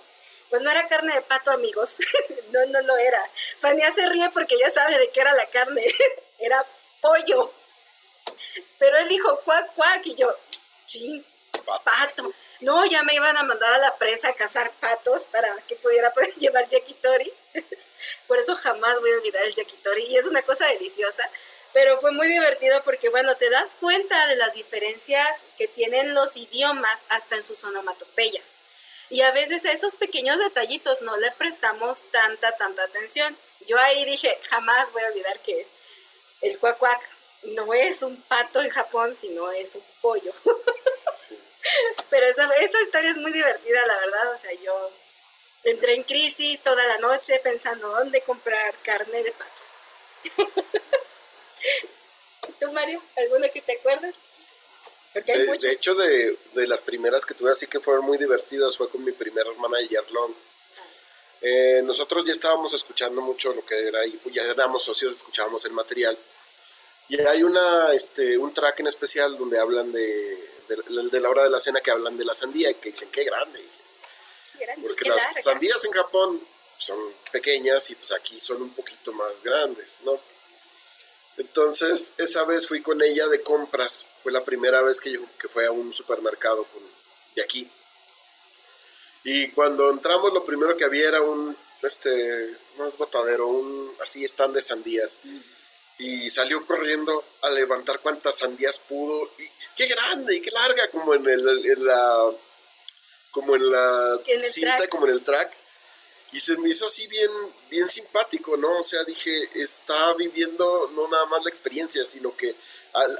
[0.51, 1.99] Pues no era carne de pato, amigos.
[2.53, 3.31] no, no lo era.
[3.61, 5.85] Fania se ríe porque ya sabe de qué era la carne.
[6.39, 6.65] era
[7.01, 7.53] pollo.
[8.79, 10.37] Pero él dijo, cuac, cuac, y yo,
[10.87, 11.25] ching,
[11.85, 12.33] pato.
[12.61, 16.13] No, ya me iban a mandar a la presa a cazar patos para que pudiera
[16.37, 17.33] llevar yakitori.
[18.27, 21.29] Por eso jamás voy a olvidar el yakitori y es una cosa deliciosa.
[21.73, 26.37] Pero fue muy divertido porque, bueno, te das cuenta de las diferencias que tienen los
[26.37, 28.61] idiomas hasta en sus onomatopeyas.
[29.11, 33.37] Y a veces a esos pequeños detallitos no le prestamos tanta, tanta atención.
[33.67, 35.67] Yo ahí dije, jamás voy a olvidar que
[36.43, 37.01] el cuacuac
[37.43, 40.33] no es un pato en Japón, sino es un pollo.
[42.11, 44.33] Pero esa, esta historia es muy divertida, la verdad.
[44.33, 44.93] O sea, yo
[45.65, 49.63] entré en crisis toda la noche pensando dónde comprar carne de pato.
[52.61, 53.03] ¿Tú, Mario?
[53.17, 54.21] ¿Alguna que te acuerdas?
[55.13, 58.17] Porque hay de, de, hecho, de, de, las primeras que tuve así que fueron muy
[58.17, 60.35] divertidas fue con mi primera hermana Yerlon.
[61.43, 65.73] Eh, nosotros ya estábamos escuchando mucho lo que era, y ya éramos socios, escuchábamos el
[65.73, 66.17] material.
[67.09, 71.51] Y hay una, este, un track en especial donde hablan de, de, la hora de
[71.51, 73.61] la cena, que hablan de la sandía y que dicen, qué grande.
[74.83, 76.41] Porque las sandías en Japón
[76.77, 76.99] son
[77.33, 80.21] pequeñas y pues aquí son un poquito más grandes, ¿no?
[81.41, 84.07] Entonces, esa vez fui con ella de compras.
[84.23, 86.67] Fue la primera vez que, yo, que fue a un supermercado
[87.35, 87.69] de aquí.
[89.25, 94.23] Y cuando entramos, lo primero que había era un, este, no es botadero, un así
[94.25, 95.19] stand de sandías.
[95.99, 99.31] Y salió corriendo a levantar cuantas sandías pudo.
[99.39, 99.45] Y
[99.77, 102.33] qué grande y qué larga, como en, el, en la,
[103.31, 105.57] como en la cinta, como en el track.
[106.33, 107.31] Y se me hizo así bien,
[107.71, 108.79] bien simpático, ¿no?
[108.79, 112.55] O sea, dije, está viviendo no nada más la experiencia, sino que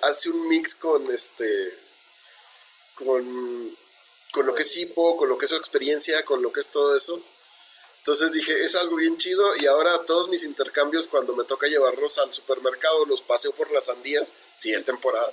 [0.03, 1.79] hace un mix con este,
[2.95, 3.77] con
[4.31, 6.69] con lo que es hipo, con lo que es su experiencia, con lo que es
[6.69, 7.21] todo eso.
[7.99, 12.17] Entonces dije, es algo bien chido y ahora todos mis intercambios cuando me toca llevarlos
[12.19, 15.31] al supermercado los paseo por las sandías, si es temporada,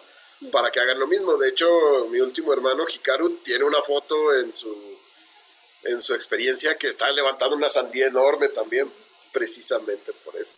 [0.52, 1.38] para que hagan lo mismo.
[1.38, 4.76] De hecho, mi último hermano Hikaru tiene una foto en su,
[5.84, 8.92] en su experiencia que está levantando una sandía enorme también,
[9.38, 10.58] precisamente por eso.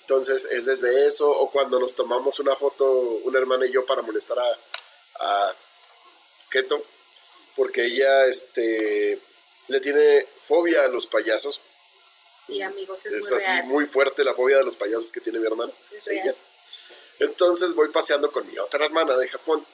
[0.00, 2.84] Entonces es desde eso, o cuando nos tomamos una foto,
[3.24, 4.58] una hermana y yo, para molestar a,
[5.20, 5.54] a
[6.50, 6.82] Keto,
[7.54, 9.20] porque ella este,
[9.68, 11.60] le tiene fobia a los payasos.
[12.44, 15.46] Sí, amigos, es, es así muy fuerte la fobia de los payasos que tiene mi
[15.46, 15.72] hermana.
[17.20, 19.64] Entonces voy paseando con mi otra hermana de Japón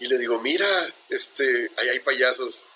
[0.00, 0.66] y le digo, mira,
[1.08, 2.66] este, ahí hay payasos.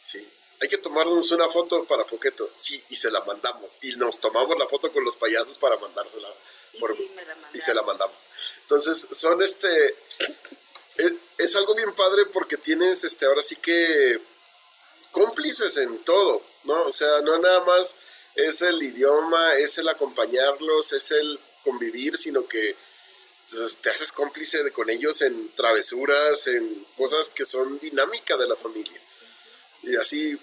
[0.00, 0.26] Sí,
[0.60, 2.50] hay que tomarnos una foto para Poqueto.
[2.54, 3.78] Sí, y se la mandamos.
[3.82, 6.28] Y nos tomamos la foto con los payasos para mandársela.
[6.74, 8.16] Y, y se la mandamos.
[8.62, 9.96] Entonces, son este
[11.38, 14.20] es, algo bien padre porque tienes, este, ahora sí que
[15.10, 16.84] cómplices en todo, ¿no?
[16.84, 17.96] O sea, no nada más
[18.34, 22.76] es el idioma, es el acompañarlos, es el convivir, sino que
[23.50, 28.48] pues, te haces cómplice de, con ellos en travesuras, en cosas que son dinámicas de
[28.48, 29.00] la familia.
[29.82, 30.38] Y así,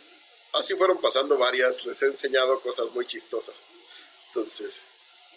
[0.53, 3.69] así fueron pasando varias, les he enseñado cosas muy chistosas.
[4.27, 4.81] Entonces,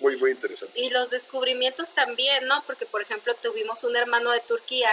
[0.00, 0.80] muy, muy interesante.
[0.80, 2.62] Y los descubrimientos también, ¿no?
[2.66, 4.90] Porque, por ejemplo, tuvimos un hermano de Turquía,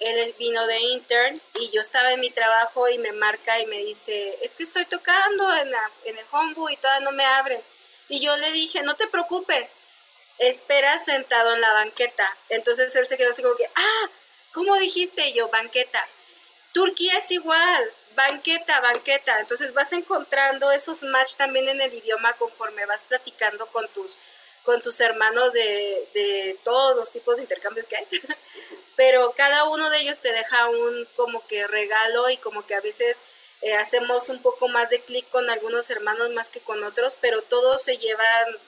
[0.00, 3.78] él vino de intern y yo estaba en mi trabajo y me marca y me
[3.78, 5.72] dice, es que estoy tocando en,
[6.04, 7.60] en el hombu y todavía no me abren.
[8.08, 9.76] Y yo le dije, no te preocupes,
[10.38, 12.36] espera sentado en la banqueta.
[12.48, 14.10] Entonces él se quedó así como que, ah,
[14.52, 15.48] ¿cómo dijiste yo?
[15.48, 16.04] Banqueta.
[16.72, 17.92] Turquía es igual,
[18.28, 19.38] banqueta, banqueta.
[19.40, 24.16] Entonces vas encontrando esos match también en el idioma conforme vas platicando con tus
[24.64, 28.06] con tus hermanos de, todos los tipos de intercambios que hay.
[28.96, 32.80] Pero cada uno de ellos te deja un como que regalo y como que a
[32.80, 33.22] veces
[33.62, 37.42] eh, hacemos un poco más de clic con algunos hermanos más que con otros, pero
[37.42, 38.58] todos se llevan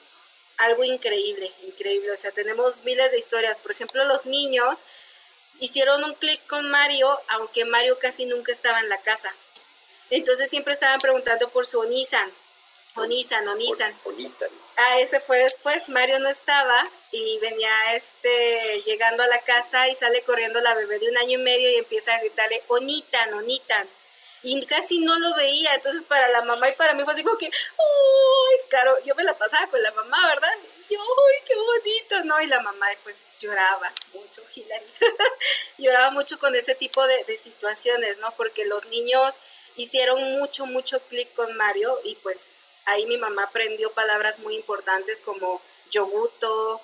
[0.57, 2.11] algo increíble, increíble.
[2.11, 3.59] O sea, tenemos miles de historias.
[3.59, 4.85] Por ejemplo, los niños
[5.59, 9.33] hicieron un clic con Mario, aunque Mario casi nunca estaba en la casa.
[10.09, 12.31] Entonces siempre estaban preguntando por su Onisan.
[12.95, 13.93] Onisan, Onisan.
[14.75, 19.95] Ah, ese fue después, Mario no estaba y venía este llegando a la casa y
[19.95, 23.87] sale corriendo la bebé de un año y medio y empieza a gritarle, Onitan, Onitan.
[24.43, 27.37] Y casi no lo veía, entonces para la mamá y para mí fue así como
[27.37, 28.57] que, ¡ay!
[28.69, 30.53] Claro, yo me la pasaba con la mamá, ¿verdad?
[30.89, 32.23] Y ¡ay, qué bonito!
[32.25, 32.41] ¿No?
[32.41, 34.85] Y la mamá pues lloraba mucho, Hilary.
[35.77, 38.33] lloraba mucho con ese tipo de, de situaciones, ¿no?
[38.35, 39.39] Porque los niños
[39.75, 45.21] hicieron mucho, mucho clic con Mario y pues ahí mi mamá aprendió palabras muy importantes
[45.21, 46.81] como yoguto,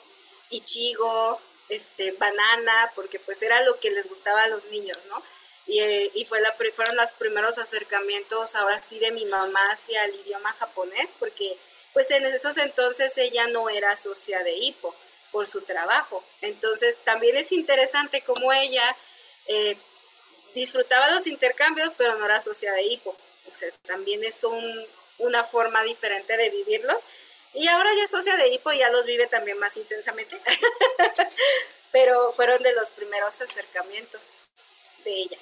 [0.49, 5.21] ichigo, este, banana, porque pues era lo que les gustaba a los niños, ¿no?
[5.67, 10.03] Y, eh, y fue la, fueron los primeros acercamientos ahora sí de mi mamá hacia
[10.05, 11.57] el idioma japonés, porque
[11.93, 14.95] pues en esos entonces ella no era socia de Hippo
[15.31, 16.23] por su trabajo.
[16.41, 18.95] Entonces también es interesante cómo ella
[19.45, 19.77] eh,
[20.53, 23.15] disfrutaba los intercambios, pero no era socia de Hippo.
[23.51, 24.85] O sea, también es un,
[25.19, 27.05] una forma diferente de vivirlos.
[27.53, 30.39] Y ahora ya es socia de Hipo y ya los vive también más intensamente.
[31.91, 34.51] Pero fueron de los primeros acercamientos
[35.03, 35.37] de ella.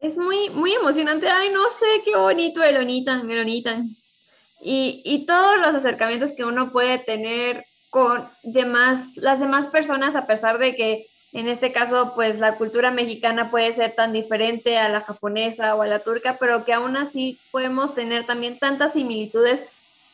[0.00, 1.28] Es muy, muy emocionante.
[1.28, 3.22] Ay, no sé, qué bonito el Onita,
[4.62, 10.26] Y, y todos los acercamientos que uno puede tener con demás, las demás personas, a
[10.26, 14.88] pesar de que en este caso, pues la cultura mexicana puede ser tan diferente a
[14.88, 19.62] la japonesa o a la turca, pero que aún así podemos tener también tantas similitudes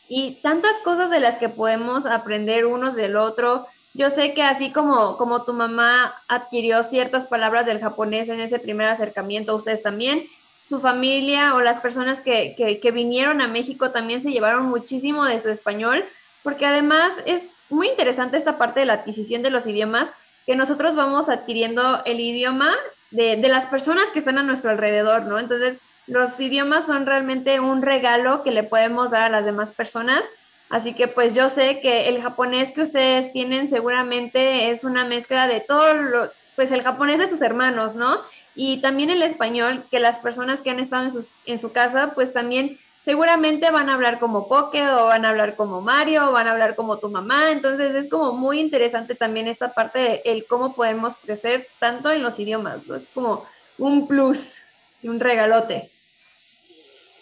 [0.09, 3.65] y tantas cosas de las que podemos aprender unos del otro.
[3.93, 8.59] Yo sé que así como, como tu mamá adquirió ciertas palabras del japonés en ese
[8.59, 10.23] primer acercamiento, ustedes también,
[10.67, 15.23] su familia o las personas que, que, que vinieron a México también se llevaron muchísimo
[15.23, 16.03] de su español,
[16.43, 20.09] porque además es muy interesante esta parte de la adquisición de los idiomas,
[20.45, 22.73] que nosotros vamos adquiriendo el idioma
[23.11, 25.39] de, de, las personas que están a nuestro alrededor, ¿no?
[25.39, 30.23] Entonces, los idiomas son realmente un regalo que le podemos dar a las demás personas
[30.69, 35.47] Así que pues yo sé que el japonés que ustedes tienen seguramente es una mezcla
[35.47, 38.17] de todo lo, pues el japonés de sus hermanos, ¿no?
[38.55, 42.13] Y también el español, que las personas que han estado en, sus, en su casa,
[42.15, 46.31] pues también seguramente van a hablar como Poke o van a hablar como Mario o
[46.31, 47.51] van a hablar como tu mamá.
[47.51, 52.23] Entonces es como muy interesante también esta parte de el cómo podemos crecer tanto en
[52.23, 52.85] los idiomas.
[52.87, 52.95] ¿no?
[52.95, 54.55] Es como un plus,
[55.03, 55.91] un regalote.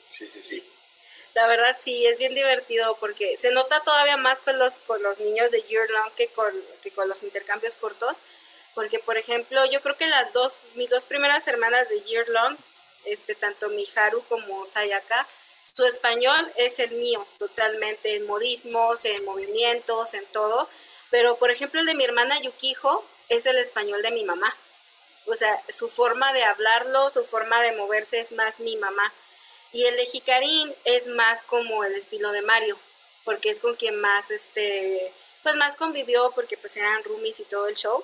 [0.07, 0.63] Sí, sí, sí.
[1.35, 5.19] La verdad sí, es bien divertido porque se nota todavía más con los, con los
[5.19, 8.19] niños de year long que con, que con los intercambios cortos.
[8.73, 12.55] Porque, por ejemplo, yo creo que las dos, mis dos primeras hermanas de year long,
[13.05, 15.27] este, tanto Miharu como Sayaka,
[15.63, 20.69] su español es el mío, totalmente, en modismos, en movimientos, en todo.
[21.09, 24.55] Pero, por ejemplo, el de mi hermana Yukijo es el español de mi mamá.
[25.25, 29.13] O sea, su forma de hablarlo, su forma de moverse es más mi mamá.
[29.71, 32.77] Y el de Hikarin es más como el estilo de Mario,
[33.23, 37.67] porque es con quien más, este, pues más convivió, porque pues eran roomies y todo
[37.67, 38.03] el show.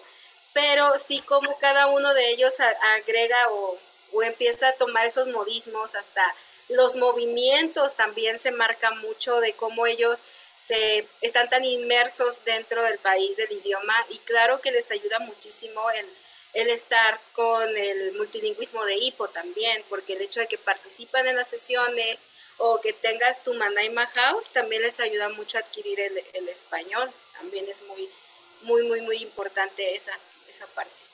[0.54, 2.60] Pero sí como cada uno de ellos
[2.95, 3.78] agrega o,
[4.13, 6.24] o empieza a tomar esos modismos hasta
[6.69, 10.23] los movimientos también se marcan mucho de cómo ellos
[10.55, 15.89] se están tan inmersos dentro del país del idioma y claro que les ayuda muchísimo
[15.91, 16.05] el,
[16.53, 21.36] el estar con el multilingüismo de HIPO también, porque el hecho de que participan en
[21.36, 22.19] las sesiones
[22.58, 27.10] o que tengas tu Manaima House también les ayuda mucho a adquirir el, el español,
[27.34, 28.10] también es muy,
[28.62, 31.09] muy, muy, muy importante esa, esa parte.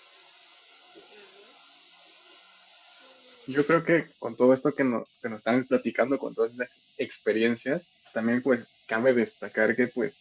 [3.48, 6.84] Yo creo que con todo esto que nos, que nos están platicando, con todas estas
[6.98, 10.14] experiencias, también pues cabe destacar que pues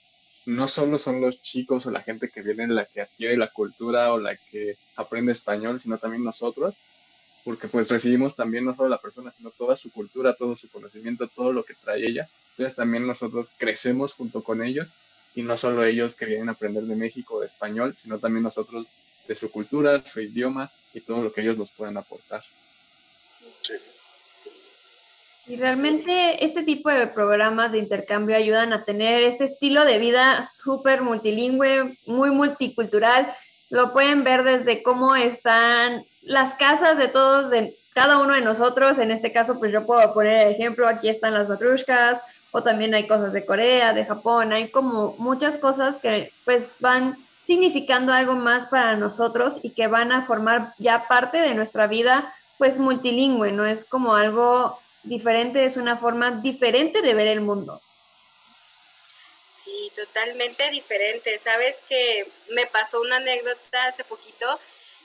[0.46, 4.12] no solo son los chicos o la gente que viene la que adquiere la cultura
[4.12, 6.74] o la que aprende español, sino también nosotros,
[7.44, 11.28] porque pues recibimos también no solo la persona, sino toda su cultura, todo su conocimiento,
[11.28, 12.28] todo lo que trae ella.
[12.50, 14.92] Entonces también nosotros crecemos junto con ellos
[15.34, 18.86] y no solo ellos que vienen a aprender de México de español, sino también nosotros
[19.26, 22.42] de su cultura, su idioma y todo lo que ellos nos puedan aportar.
[25.46, 30.42] Y realmente este tipo de programas de intercambio ayudan a tener este estilo de vida
[30.42, 33.30] súper multilingüe, muy multicultural.
[33.68, 38.98] Lo pueden ver desde cómo están las casas de todos, de cada uno de nosotros.
[38.98, 42.94] En este caso, pues yo puedo poner el ejemplo, aquí están las matrushkas, o también
[42.94, 48.34] hay cosas de Corea, de Japón, hay como muchas cosas que pues van significando algo
[48.34, 53.52] más para nosotros y que van a formar ya parte de nuestra vida pues multilingüe,
[53.52, 53.66] ¿no?
[53.66, 57.80] Es como algo diferente, es una forma diferente de ver el mundo.
[59.64, 61.38] Sí, totalmente diferente.
[61.38, 64.58] Sabes que me pasó una anécdota hace poquito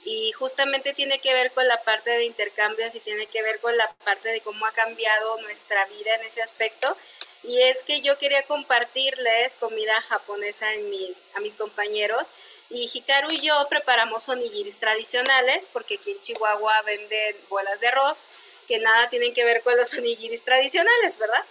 [0.05, 3.75] y justamente tiene que ver con la parte de intercambios y tiene que ver con
[3.77, 6.95] la parte de cómo ha cambiado nuestra vida en ese aspecto.
[7.43, 12.33] Y es que yo quería compartirles comida japonesa mis, a mis compañeros
[12.69, 18.27] y Hikaru y yo preparamos onigiris tradicionales porque aquí en Chihuahua venden bolas de arroz
[18.67, 21.43] que nada tienen que ver con los onigiris tradicionales, ¿verdad?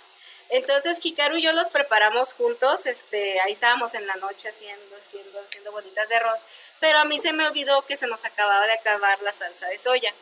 [0.51, 5.41] Entonces Hikaru y yo los preparamos juntos, este, ahí estábamos en la noche haciendo, haciendo,
[5.41, 6.47] haciendo bolitas de arroz,
[6.81, 9.77] pero a mí se me olvidó que se nos acababa de acabar la salsa de
[9.77, 10.15] soya.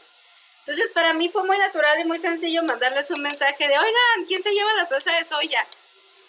[0.61, 4.43] Entonces para mí fue muy natural y muy sencillo mandarles un mensaje de, oigan, ¿quién
[4.43, 5.65] se lleva la salsa de soya?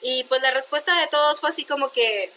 [0.02, 2.32] Y pues la respuesta de todos fue así como que,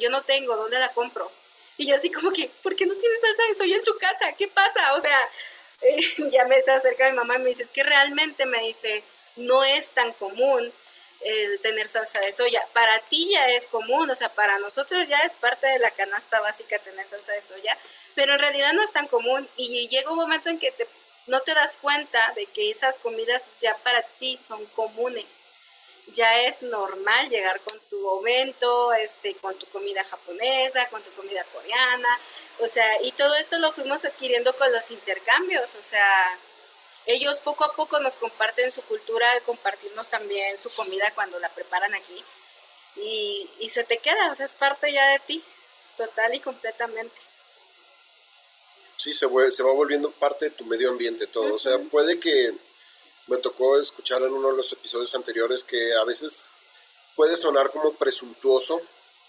[0.00, 1.30] yo no tengo, ¿dónde la compro?
[1.76, 4.32] Y yo así como que, ¿por qué no tiene salsa de soya en su casa?
[4.32, 4.94] ¿Qué pasa?
[4.94, 5.30] O sea,
[6.30, 9.02] ya me está cerca mi mamá y me dice, es que realmente me dice,
[9.36, 10.72] no es tan común
[11.24, 12.62] el tener salsa de soya.
[12.72, 16.40] Para ti ya es común, o sea, para nosotros ya es parte de la canasta
[16.40, 17.76] básica tener salsa de soya,
[18.14, 20.86] pero en realidad no es tan común y llega un momento en que te,
[21.26, 25.36] no te das cuenta de que esas comidas ya para ti son comunes.
[26.08, 31.44] Ya es normal llegar con tu momento, este, con tu comida japonesa, con tu comida
[31.52, 32.18] coreana,
[32.58, 36.38] o sea, y todo esto lo fuimos adquiriendo con los intercambios, o sea,
[37.06, 41.94] ellos poco a poco nos comparten su cultura, compartirnos también su comida cuando la preparan
[41.94, 42.22] aquí.
[42.96, 45.42] Y, y se te queda, o sea, es parte ya de ti,
[45.96, 47.16] total y completamente.
[48.98, 51.54] Sí, se, se va volviendo parte de tu medio ambiente todo.
[51.54, 52.52] O sea, puede que
[53.26, 56.48] me tocó escuchar en uno de los episodios anteriores que a veces
[57.14, 58.80] puede sonar como presuntuoso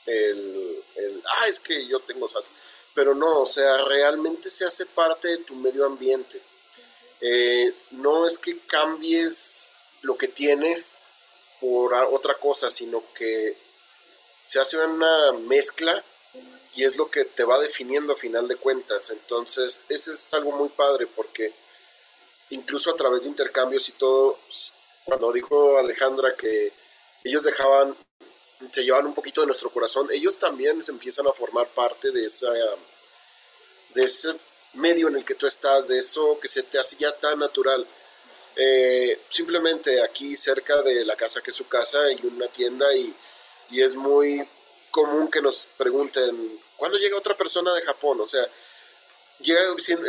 [0.05, 2.51] el, el ah, es que yo tengo salsa
[2.93, 6.41] pero no, o sea, realmente se hace parte de tu medio ambiente.
[7.21, 10.99] Eh, no es que cambies lo que tienes
[11.59, 13.57] por otra cosa, sino que
[14.45, 16.03] se hace una mezcla
[16.75, 19.09] y es lo que te va definiendo a final de cuentas.
[19.09, 21.53] Entonces, ese es algo muy padre porque
[22.53, 24.39] incluso a través de intercambios y todo,
[25.05, 26.71] cuando dijo Alejandra que
[27.23, 27.95] ellos dejaban,
[28.71, 32.25] se llevaban un poquito de nuestro corazón, ellos también se empiezan a formar parte de
[32.25, 32.51] esa
[33.95, 34.33] de ese
[34.73, 37.85] medio en el que tú estás, de eso que se te hace ya tan natural.
[38.55, 43.13] Eh, simplemente aquí cerca de la casa que es su casa hay una tienda y,
[43.71, 44.47] y es muy
[44.91, 48.21] común que nos pregunten, ¿cuándo llega otra persona de Japón?
[48.21, 48.47] O sea,
[49.39, 49.61] llega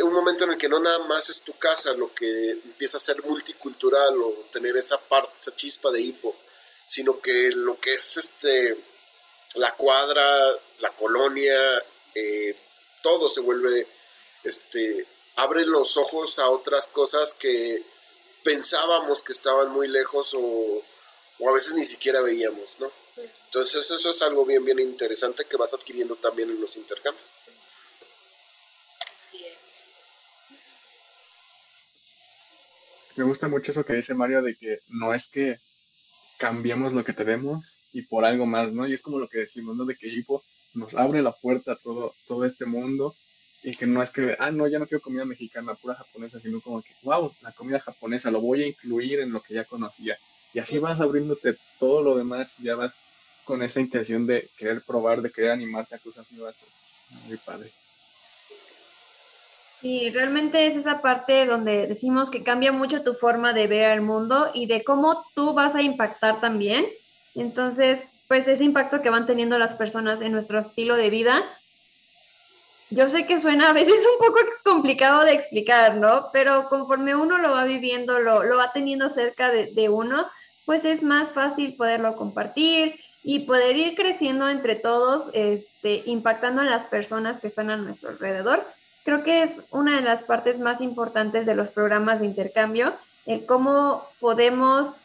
[0.03, 3.01] un momento en el que no nada más es tu casa lo que empieza a
[3.01, 6.35] ser multicultural o tener esa parte, esa chispa de hipo,
[6.85, 8.77] sino que lo que es este
[9.55, 10.23] la cuadra,
[10.79, 12.55] la colonia, eh,
[13.01, 13.87] todo se vuelve,
[14.43, 15.05] este,
[15.37, 17.83] abre los ojos a otras cosas que
[18.43, 20.83] pensábamos que estaban muy lejos o,
[21.47, 22.91] a veces ni siquiera veíamos, ¿no?
[23.45, 27.34] Entonces eso es algo bien, bien interesante que vas adquiriendo también en los intercambios.
[33.15, 35.57] Me gusta mucho eso que dice Mario de que no es que
[36.37, 38.87] cambiemos lo que tenemos y por algo más, ¿no?
[38.87, 39.85] Y es como lo que decimos, ¿no?
[39.85, 40.43] De que Hippo
[40.73, 43.15] nos abre la puerta a todo, todo este mundo
[43.63, 46.61] y que no es que, ah, no, ya no quiero comida mexicana, pura japonesa, sino
[46.61, 50.17] como que, wow, la comida japonesa, lo voy a incluir en lo que ya conocía.
[50.53, 52.93] Y así vas abriéndote todo lo demás, ya vas
[53.43, 56.55] con esa intención de querer probar, de querer animarte a cosas nuevas.
[56.59, 57.71] Pues, muy padre.
[59.85, 64.01] Sí, realmente es esa parte donde decimos que cambia mucho tu forma de ver al
[64.01, 66.87] mundo y de cómo tú vas a impactar también.
[67.35, 71.43] Entonces, pues ese impacto que van teniendo las personas en nuestro estilo de vida.
[72.89, 76.29] Yo sé que suena a veces un poco complicado de explicar, ¿no?
[76.33, 80.25] Pero conforme uno lo va viviendo, lo, lo va teniendo cerca de, de, uno,
[80.65, 86.65] pues es más fácil poderlo compartir y poder ir creciendo entre todos, este, impactando a
[86.65, 88.65] las personas que están a nuestro alrededor.
[89.05, 92.91] Creo que es una de las partes más importantes de los programas de intercambio,
[93.25, 94.97] el cómo podemos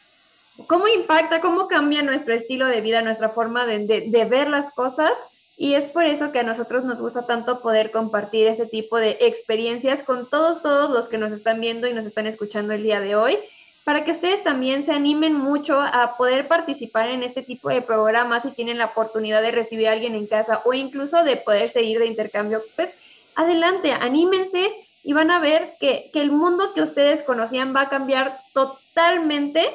[0.67, 5.13] cómo impacta, cómo cambia nuestro estilo de vida, nuestra forma de, ver las cosas.
[5.57, 9.19] Y es por eso que a nosotros nos gusta tanto poder compartir ese tipo de
[9.21, 13.01] experiencias con todos, todos los que nos están viendo y nos están escuchando el día
[13.01, 13.39] de hoy,
[13.85, 18.45] para que ustedes también se animen mucho a poder participar en este tipo de programas
[18.45, 21.99] si tienen la oportunidad de recibir a alguien en casa o incluso de poder seguir
[21.99, 22.63] de intercambio.
[22.77, 22.91] Pues
[23.35, 24.73] adelante, anímense
[25.03, 29.71] y van a ver que, que el mundo que ustedes conocían va a cambiar totalmente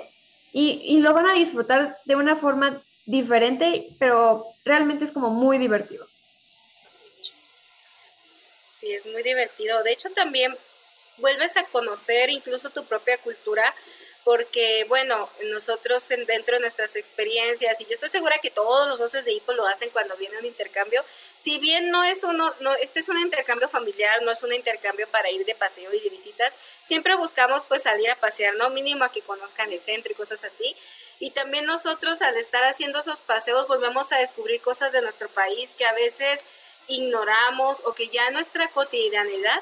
[0.58, 6.08] y, lo van a disfrutar de una forma diferente, pero realmente es como muy divertido.
[8.80, 9.84] Sí, es muy divertido.
[9.84, 10.56] De hecho, también
[11.18, 13.64] vuelves a conocer incluso tu propia cultura
[14.26, 19.24] porque bueno, nosotros dentro de nuestras experiencias, y yo estoy segura que todos los socios
[19.24, 21.06] de IPO lo hacen cuando viene un intercambio,
[21.40, 25.08] si bien no es uno, no, este es un intercambio familiar, no es un intercambio
[25.10, 28.72] para ir de paseo y de visitas, siempre buscamos pues salir a pasear, ¿no?
[28.72, 30.76] Mínimo a que conozcan el centro y cosas así.
[31.20, 35.76] Y también nosotros al estar haciendo esos paseos volvemos a descubrir cosas de nuestro país
[35.78, 36.48] que a veces
[36.88, 39.62] ignoramos o que ya nuestra cotidianidad,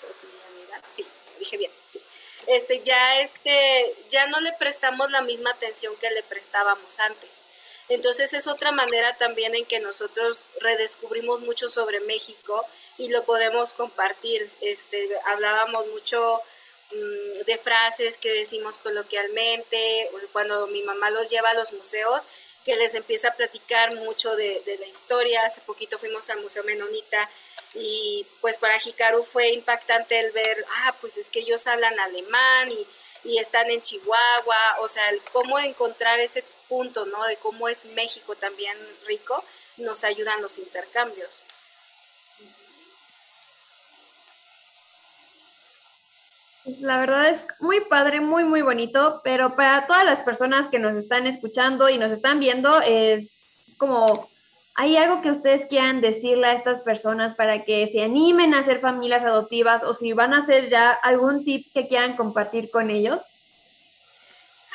[0.00, 1.04] cotidianidad, sí,
[1.40, 2.00] dije bien, sí
[2.46, 7.44] este, ya, este, ya no le prestamos la misma atención que le prestábamos antes.
[7.88, 12.64] Entonces es otra manera también en que nosotros redescubrimos mucho sobre México
[12.96, 14.50] y lo podemos compartir.
[14.60, 16.40] Este, hablábamos mucho
[16.92, 22.26] mm, de frases que decimos coloquialmente, cuando mi mamá los lleva a los museos,
[22.64, 25.44] que les empieza a platicar mucho de, de la historia.
[25.44, 27.28] Hace poquito fuimos al Museo Menonita
[27.74, 32.70] y pues para Hikaru fue impactante el ver, ah, pues es que ellos hablan alemán
[32.70, 32.86] y,
[33.38, 35.02] están en Chihuahua, o sea,
[35.32, 37.24] cómo encontrar ese punto, ¿no?
[37.24, 39.42] De cómo es México también rico,
[39.78, 41.42] nos ayudan los intercambios.
[46.80, 50.96] La verdad es muy padre, muy, muy bonito, pero para todas las personas que nos
[50.96, 54.28] están escuchando y nos están viendo, es como
[54.76, 58.80] ¿Hay algo que ustedes quieran decirle a estas personas para que se animen a hacer
[58.80, 63.22] familias adoptivas o si van a hacer ya algún tip que quieran compartir con ellos?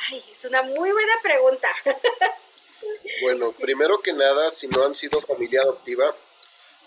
[0.09, 1.67] Ay, es una muy buena pregunta.
[3.23, 6.15] bueno, primero que nada, si no han sido familia adoptiva,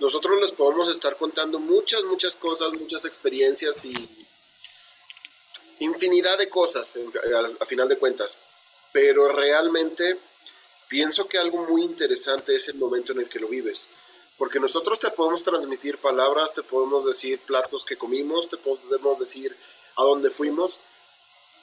[0.01, 4.22] nosotros les podemos estar contando muchas, muchas cosas, muchas experiencias y
[5.81, 6.95] infinidad de cosas
[7.61, 8.39] a final de cuentas.
[8.93, 10.19] Pero realmente
[10.89, 13.89] pienso que algo muy interesante es el momento en el que lo vives.
[14.37, 19.57] Porque nosotros te podemos transmitir palabras, te podemos decir platos que comimos, te podemos decir
[19.97, 20.81] a dónde fuimos,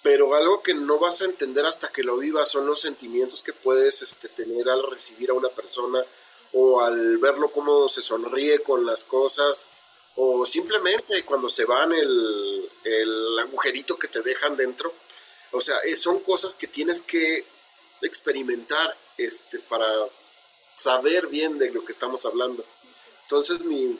[0.01, 3.53] pero algo que no vas a entender hasta que lo vivas son los sentimientos que
[3.53, 6.03] puedes este, tener al recibir a una persona
[6.53, 9.69] o al verlo cómo se sonríe con las cosas
[10.15, 12.58] o simplemente cuando se van el,
[12.89, 14.93] el agujerito que te dejan dentro.
[15.51, 17.45] O sea, son cosas que tienes que
[18.01, 19.87] experimentar este, para
[20.75, 22.63] saber bien de lo que estamos hablando.
[23.23, 23.99] Entonces mi,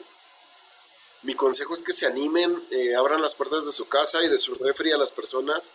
[1.22, 4.38] mi consejo es que se animen, eh, abran las puertas de su casa y de
[4.38, 5.72] su refri a las personas.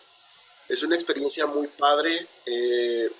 [0.68, 2.26] Es una experiencia muy padre.
[2.46, 3.10] Eh,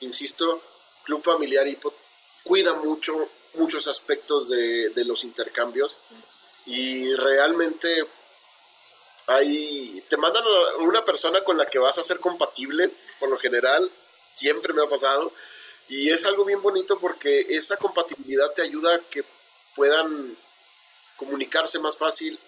[0.00, 0.60] insisto,
[1.04, 1.94] Club Familiar Hipo
[2.42, 5.98] cuida mucho muchos aspectos de los intercambios
[6.66, 8.06] y realmente
[9.30, 13.38] hay, te mandan a una persona con la que vas a ser compatible, por lo
[13.38, 13.90] general,
[14.32, 15.32] siempre me ha pasado,
[15.88, 19.24] y es algo bien bonito porque esa compatibilidad te ayuda a que
[19.74, 20.36] puedan
[21.16, 22.38] comunicarse más fácil,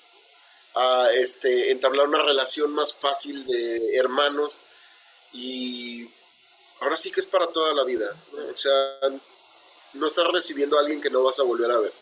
[0.74, 4.60] a este, entablar una relación más fácil de hermanos
[5.32, 6.08] y
[6.80, 8.10] ahora sí que es para toda la vida.
[8.52, 8.98] O sea,
[9.94, 11.92] no estás recibiendo a alguien que no vas a volver a ver.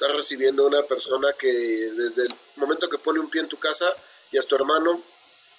[0.00, 3.58] Estás recibiendo a una persona que desde el momento que pone un pie en tu
[3.58, 3.92] casa
[4.30, 5.02] y es tu hermano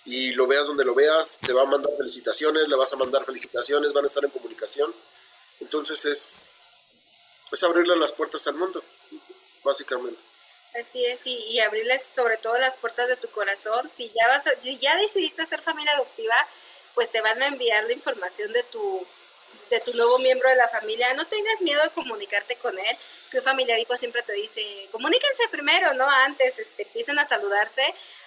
[0.05, 3.25] y lo veas donde lo veas, te va a mandar felicitaciones, le vas a mandar
[3.25, 4.95] felicitaciones, van a estar en comunicación.
[5.59, 6.53] Entonces es,
[7.51, 8.81] es abrirle las puertas al mundo,
[9.65, 10.21] básicamente.
[10.79, 13.89] Así es, y, abrirles sobre todo las puertas de tu corazón.
[13.89, 16.47] Si ya, vas si ya decidiste ser familia adoptiva,
[16.95, 19.05] pues te van a enviar la información de tu
[19.70, 22.97] de tu nuevo miembro de la familia, no tengas miedo de comunicarte con él.
[23.32, 26.10] Tu familiar pues siempre te dice, comuníquense primero, ¿no?
[26.10, 27.84] Antes, este, empiecen a saludarse,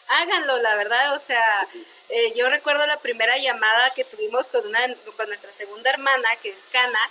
[0.08, 1.68] háganlo, la verdad, o sea,
[2.08, 4.80] eh, yo recuerdo la primera llamada que tuvimos con, una,
[5.16, 7.10] con nuestra segunda hermana, que es Cana,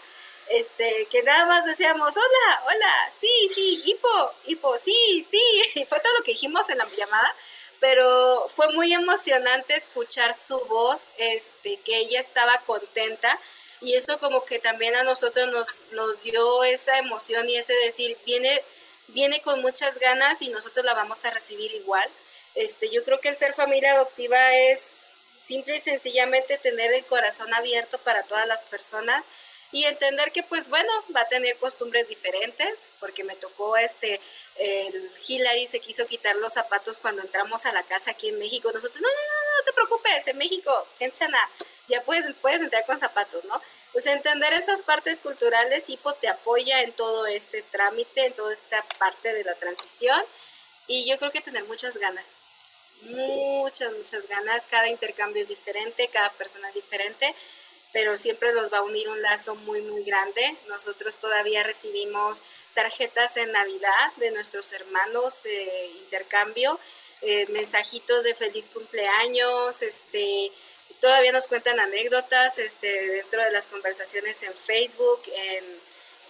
[0.49, 6.13] este, que nada más decíamos, hola, hola, sí, sí, hipo, hipo, sí, sí, fue todo
[6.17, 7.35] lo que dijimos en la llamada,
[7.79, 13.39] pero fue muy emocionante escuchar su voz, este, que ella estaba contenta,
[13.81, 18.15] y eso como que también a nosotros nos, nos dio esa emoción y ese decir,
[18.25, 18.61] viene,
[19.07, 22.07] viene con muchas ganas y nosotros la vamos a recibir igual.
[22.53, 25.07] Este, yo creo que el ser familia adoptiva es
[25.39, 29.25] simple y sencillamente tener el corazón abierto para todas las personas
[29.71, 34.19] y entender que pues bueno, va a tener costumbres diferentes, porque me tocó este,
[34.57, 38.71] el Hillary se quiso quitar los zapatos cuando entramos a la casa aquí en México,
[38.71, 41.49] nosotros, no, no, no, no te preocupes, en México, Kenchana,
[41.91, 43.61] ya puedes, puedes entrar con zapatos, ¿no?
[43.91, 48.81] Pues entender esas partes culturales, HIPO te apoya en todo este trámite, en toda esta
[48.97, 50.19] parte de la transición
[50.87, 52.37] y yo creo que tener muchas ganas,
[53.03, 57.35] muchas, muchas ganas, cada intercambio es diferente, cada persona es diferente,
[57.93, 60.55] pero siempre los va a unir un lazo muy, muy grande.
[60.67, 66.79] Nosotros todavía recibimos tarjetas en Navidad de nuestros hermanos de intercambio,
[67.21, 70.51] eh, mensajitos de feliz cumpleaños, este,
[71.01, 75.81] Todavía nos cuentan anécdotas este, dentro de las conversaciones en Facebook, en,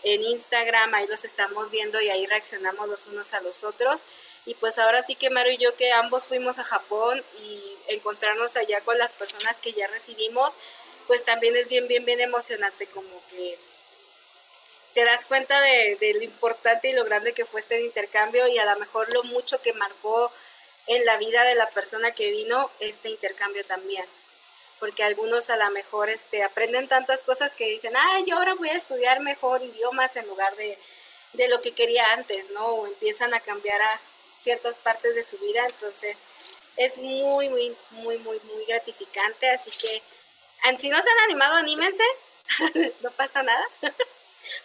[0.03, 4.07] Instagram, ahí los estamos viendo y ahí reaccionamos los unos a los otros.
[4.45, 8.55] Y pues ahora sí que Mario y yo que ambos fuimos a Japón y encontrarnos
[8.55, 10.57] allá con las personas que ya recibimos,
[11.05, 13.59] pues también es bien, bien, bien emocionante como que
[14.93, 18.65] te das cuenta de, lo importante y lo grande que fue este intercambio y a
[18.65, 20.32] lo mejor lo mucho que marcó
[20.88, 24.05] en la vida de la persona que vino este intercambio también
[24.82, 28.70] porque algunos a lo mejor este, aprenden tantas cosas que dicen, ay, yo ahora voy
[28.70, 30.76] a estudiar mejor idiomas en lugar de,
[31.34, 32.66] de lo que quería antes, ¿no?
[32.66, 34.02] O empiezan a cambiar a
[34.42, 36.22] ciertas partes de su vida, entonces
[36.78, 40.02] es muy, muy, muy, muy, muy gratificante, así que
[40.80, 42.04] si no se han animado, anímense,
[43.02, 43.66] no pasa nada.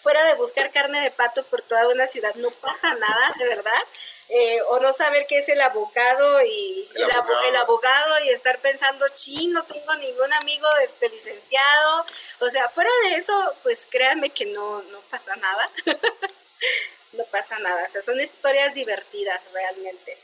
[0.02, 3.82] Fuera de buscar carne de pato por toda una ciudad, no pasa nada, de verdad.
[4.28, 8.18] Eh, o no saber qué es el abogado y el, abogado.
[8.24, 12.04] y estar pensando, chi, no tengo ningún amigo este licenciado.
[12.40, 15.70] O sea, fuera de eso, pues créanme que no, no pasa nada.
[17.12, 17.84] no pasa nada.
[17.86, 20.18] O sea, son historias divertidas realmente.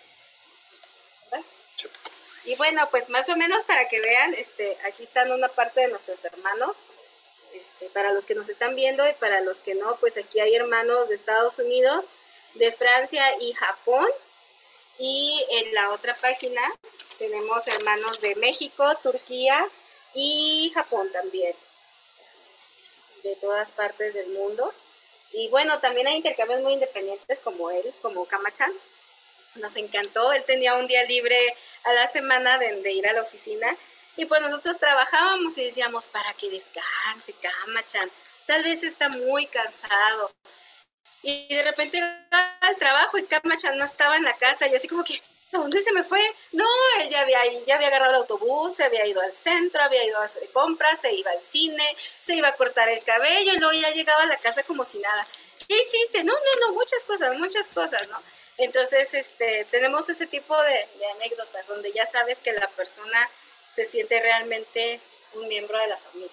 [2.44, 5.88] Y bueno, pues más o menos para que vean, este, aquí están una parte de
[5.88, 6.86] nuestros hermanos.
[7.54, 10.54] Este, para los que nos están viendo y para los que no, pues aquí hay
[10.54, 12.06] hermanos de Estados Unidos
[12.54, 14.06] de Francia y Japón.
[14.98, 16.62] Y en la otra página
[17.18, 19.66] tenemos hermanos de México, Turquía
[20.14, 21.54] y Japón también,
[23.22, 24.72] de todas partes del mundo.
[25.32, 28.72] Y bueno, también hay intercambios muy independientes como él, como Kamachan.
[29.56, 31.36] Nos encantó, él tenía un día libre
[31.84, 33.76] a la semana de, ir a la oficina
[34.16, 38.10] y pues nosotros trabajábamos y decíamos, para que descanse, Kamachan,
[38.46, 40.32] tal vez está muy cansado,
[41.22, 42.00] y de repente
[42.60, 44.66] al trabajo y Camachan no estaba en la casa.
[44.66, 46.20] y así como que, ¿a dónde se me fue?
[46.52, 46.66] No,
[47.00, 50.18] él ya había, ya había agarrado el autobús, se había ido al centro, había ido
[50.18, 53.72] a hacer compras, se iba al cine, se iba a cortar el cabello y luego
[53.72, 55.26] ya llegaba a la casa como si nada.
[55.68, 56.24] ¿Qué hiciste?
[56.24, 58.20] No, no, no, muchas cosas, muchas cosas, ¿no?
[58.58, 63.28] Entonces, este, tenemos ese tipo de, de anécdotas donde ya sabes que la persona
[63.72, 65.00] se siente realmente
[65.34, 66.30] un miembro de la familia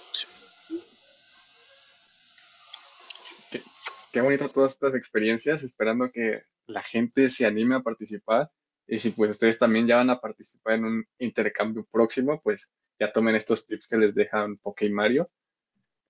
[4.11, 8.51] qué bonito todas estas experiencias, esperando que la gente se anime a participar.
[8.87, 13.11] Y si pues ustedes también ya van a participar en un intercambio próximo, pues ya
[13.11, 15.29] tomen estos tips que les dejan Poké y Mario.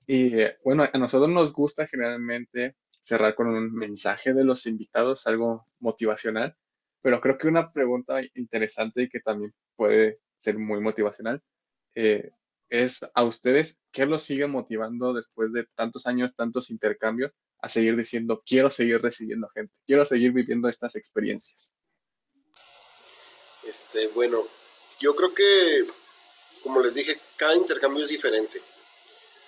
[0.07, 0.31] Y
[0.63, 6.55] bueno, a nosotros nos gusta generalmente cerrar con un mensaje de los invitados, algo motivacional,
[7.01, 11.41] pero creo que una pregunta interesante y que también puede ser muy motivacional
[11.95, 12.31] eh,
[12.69, 17.31] es a ustedes, ¿qué los sigue motivando después de tantos años, tantos intercambios,
[17.61, 21.73] a seguir diciendo, quiero seguir recibiendo gente, quiero seguir viviendo estas experiencias?
[23.63, 24.47] Este, bueno,
[24.99, 25.85] yo creo que,
[26.63, 28.61] como les dije, cada intercambio es diferente.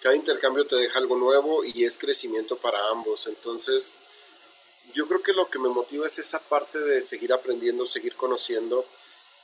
[0.02, 3.28] Cada intercambio te deja algo nuevo y es crecimiento para ambos.
[3.28, 4.00] Entonces,
[4.94, 8.86] yo creo que lo que me motiva es esa parte de seguir aprendiendo, seguir conociendo,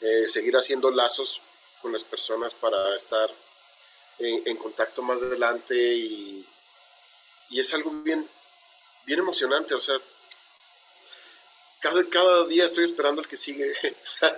[0.01, 1.41] eh, seguir haciendo lazos
[1.82, 3.30] con las personas para estar
[4.20, 6.45] en, contacto más adelante y,
[7.51, 8.28] y, es algo bien,
[9.08, 9.99] bien emocionante, o sea,
[11.80, 13.74] cada, cada día estoy esperando el que sigue.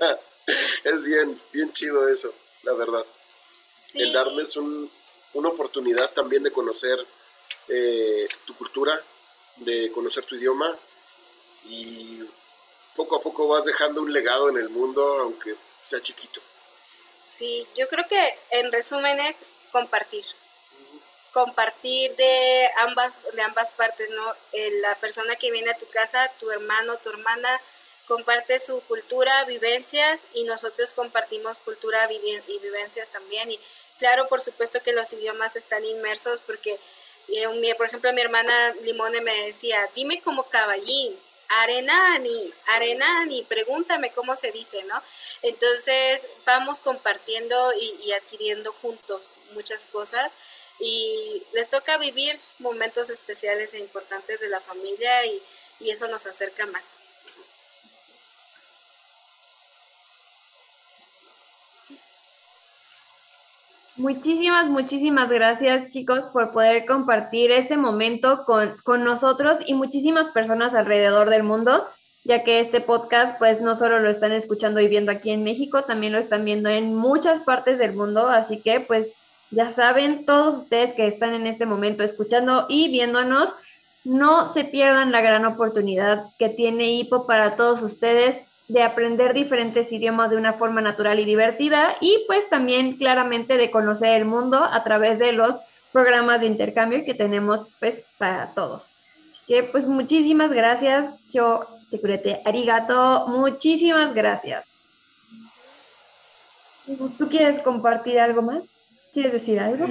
[0.83, 3.03] es bien, bien chido eso, la verdad.
[3.95, 4.89] El darles un,
[5.33, 7.03] una oportunidad también de conocer
[7.67, 9.01] eh, tu cultura,
[9.57, 10.77] de conocer tu idioma
[11.65, 12.19] y
[12.95, 16.41] poco a poco vas dejando un legado en el mundo, aunque sea chiquito.
[17.35, 19.37] Sí, yo creo que en resumen es
[19.71, 20.25] compartir.
[21.33, 24.33] Compartir de ambas, de ambas partes, ¿no?
[24.53, 27.49] Eh, la persona que viene a tu casa, tu hermano, tu hermana,
[28.07, 33.51] comparte su cultura, vivencias y nosotros compartimos cultura y vivencias también.
[33.51, 33.59] Y
[33.99, 36.79] claro, por supuesto que los idiomas están inmersos porque,
[37.27, 41.15] eh, por ejemplo, mi hermana Limone me decía, dime como caballín,
[41.49, 45.01] arenani, arenani, pregúntame cómo se dice, ¿no?
[45.41, 50.35] Entonces vamos compartiendo y, adquiriendo juntos muchas cosas
[50.79, 55.41] y les toca vivir momentos especiales e importantes de la familia y,
[55.79, 56.85] y eso nos acerca más.
[63.99, 70.73] Muchísimas, muchísimas gracias chicos por poder compartir este momento con, con, nosotros y muchísimas personas
[70.73, 71.85] alrededor del mundo,
[72.23, 75.83] ya que este podcast pues no solo lo están escuchando y viendo aquí en México,
[75.83, 79.11] también lo están viendo en muchas partes del mundo, así que pues
[79.51, 83.49] ya saben, todos ustedes que están en este momento escuchando y viéndonos,
[84.03, 88.37] no se pierdan la gran oportunidad que tiene Hipo para todos ustedes
[88.67, 93.71] de aprender diferentes idiomas de una forma natural y divertida y pues también claramente de
[93.71, 95.55] conocer el mundo a través de los
[95.91, 98.87] programas de intercambio que tenemos pues para todos.
[99.47, 104.65] Que pues muchísimas gracias, yo te curete arigato, muchísimas gracias.
[107.17, 108.78] ¿Tú quieres compartir algo más?
[109.13, 109.87] ¿Quieres decir algo?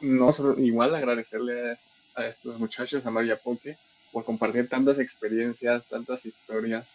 [0.00, 3.76] no, igual agradecerles a estos muchachos, a María Poque,
[4.12, 6.86] por compartir tantas experiencias, tantas historias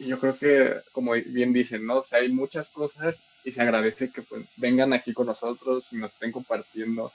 [0.00, 1.98] y yo creo que, como bien dicen, ¿no?
[1.98, 5.98] O sea, hay muchas cosas y se agradece que pues, vengan aquí con nosotros y
[5.98, 7.12] nos estén compartiendo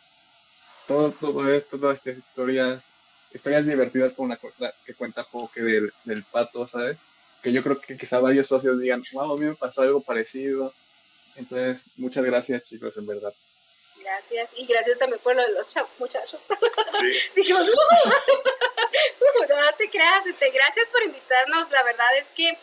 [0.87, 2.91] todo, todo esto, todas estas historias,
[3.33, 6.97] historias divertidas como la que cuenta Poke del, del pato, ¿sabes?
[7.41, 10.71] Que yo creo que quizá varios socios digan, wow, a mí me pasó algo parecido.
[11.35, 13.33] Entonces, muchas gracias, chicos, en verdad.
[13.97, 14.51] Gracias.
[14.55, 16.45] Y gracias también por lo de los muchachos.
[17.35, 21.71] Dijimos, uh, uh, no te creas, este, gracias por invitarnos.
[21.71, 22.57] La verdad es que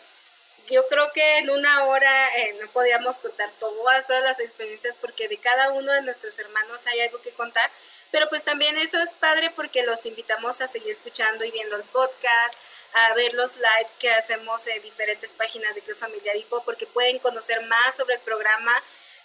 [0.69, 5.27] yo creo que en una hora eh, no podíamos contar todas, todas las experiencias porque
[5.27, 7.69] de cada uno de nuestros hermanos hay algo que contar,
[8.13, 11.83] pero pues también eso es padre porque los invitamos a seguir escuchando y viendo el
[11.85, 12.59] podcast,
[12.93, 17.17] a ver los lives que hacemos en diferentes páginas de Club Familiar Hipo porque pueden
[17.17, 18.71] conocer más sobre el programa.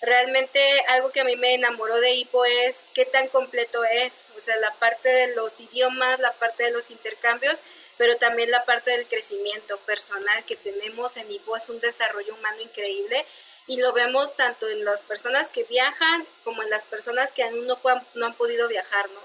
[0.01, 0.59] Realmente
[0.89, 4.57] algo que a mí me enamoró de Hipo es qué tan completo es, o sea,
[4.57, 7.63] la parte de los idiomas, la parte de los intercambios
[7.99, 12.63] pero también la parte del crecimiento personal que tenemos en IPO es un desarrollo humano
[12.63, 13.27] increíble
[13.69, 17.67] y lo vemos tanto en las personas que viajan como en las personas que aún
[17.67, 17.79] no,
[18.15, 19.21] no han podido viajar, ¿no?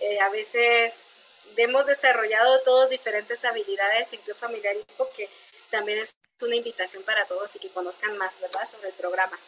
[0.00, 1.14] Eh, a veces
[1.56, 5.28] hemos desarrollado todos diferentes habilidades en Club Familiar IPO que
[5.70, 9.38] también es una invitación para todos y que conozcan más, ¿verdad?, sobre el programa.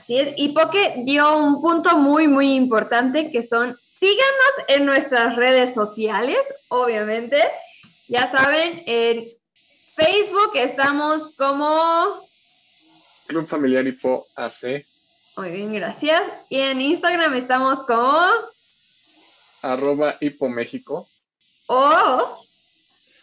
[0.00, 5.36] Así es, y Poke dio un punto muy, muy importante que son Síganos en nuestras
[5.36, 7.40] redes sociales, obviamente.
[8.08, 9.28] Ya saben, en
[9.94, 12.20] Facebook estamos como
[13.32, 14.84] Club Familiar Hipo AC.
[15.38, 16.20] Muy bien, gracias.
[16.50, 18.28] Y en Instagram estamos como
[19.62, 21.08] arroba Hipo México.
[21.66, 22.44] O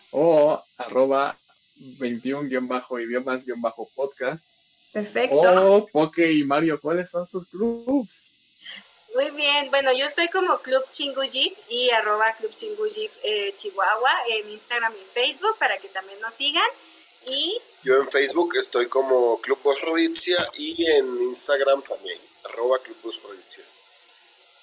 [0.09, 1.37] o arroba
[1.77, 4.47] 21-idiomas-podcast.
[4.91, 5.75] Perfecto.
[5.75, 8.31] O Poke y Mario, ¿cuáles son sus clubs?
[9.13, 14.49] Muy bien, bueno, yo estoy como Club Chingujip y arroba Club Chingujip eh, Chihuahua en
[14.49, 16.65] Instagram y Facebook para que también nos sigan.
[17.27, 22.97] Y yo en Facebook estoy como Club Voz Rodicia y en Instagram también, arroba Club
[23.03, 23.63] Voz Rodicia.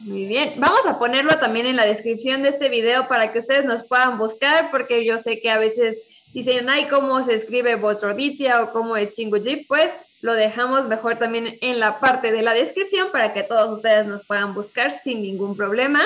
[0.00, 3.64] Muy bien, vamos a ponerlo también en la descripción de este video para que ustedes
[3.64, 6.02] nos puedan buscar, porque yo sé que a veces
[6.34, 9.66] dicen, ay, ¿cómo se escribe Voz Rodicia o cómo es Chingujip?
[9.66, 9.90] Pues
[10.20, 14.26] lo dejamos mejor también en la parte de la descripción para que todos ustedes nos
[14.26, 16.02] puedan buscar sin ningún problema.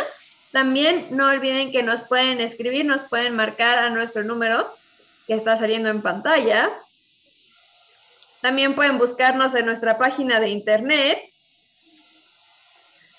[0.52, 4.68] También no olviden que nos pueden escribir, nos pueden marcar a nuestro número
[5.30, 6.72] que está saliendo en pantalla.
[8.40, 11.22] También pueden buscarnos en nuestra página de internet,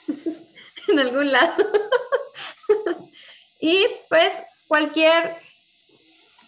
[0.89, 1.53] en algún lado.
[3.62, 4.34] y pues
[4.68, 5.38] cualquier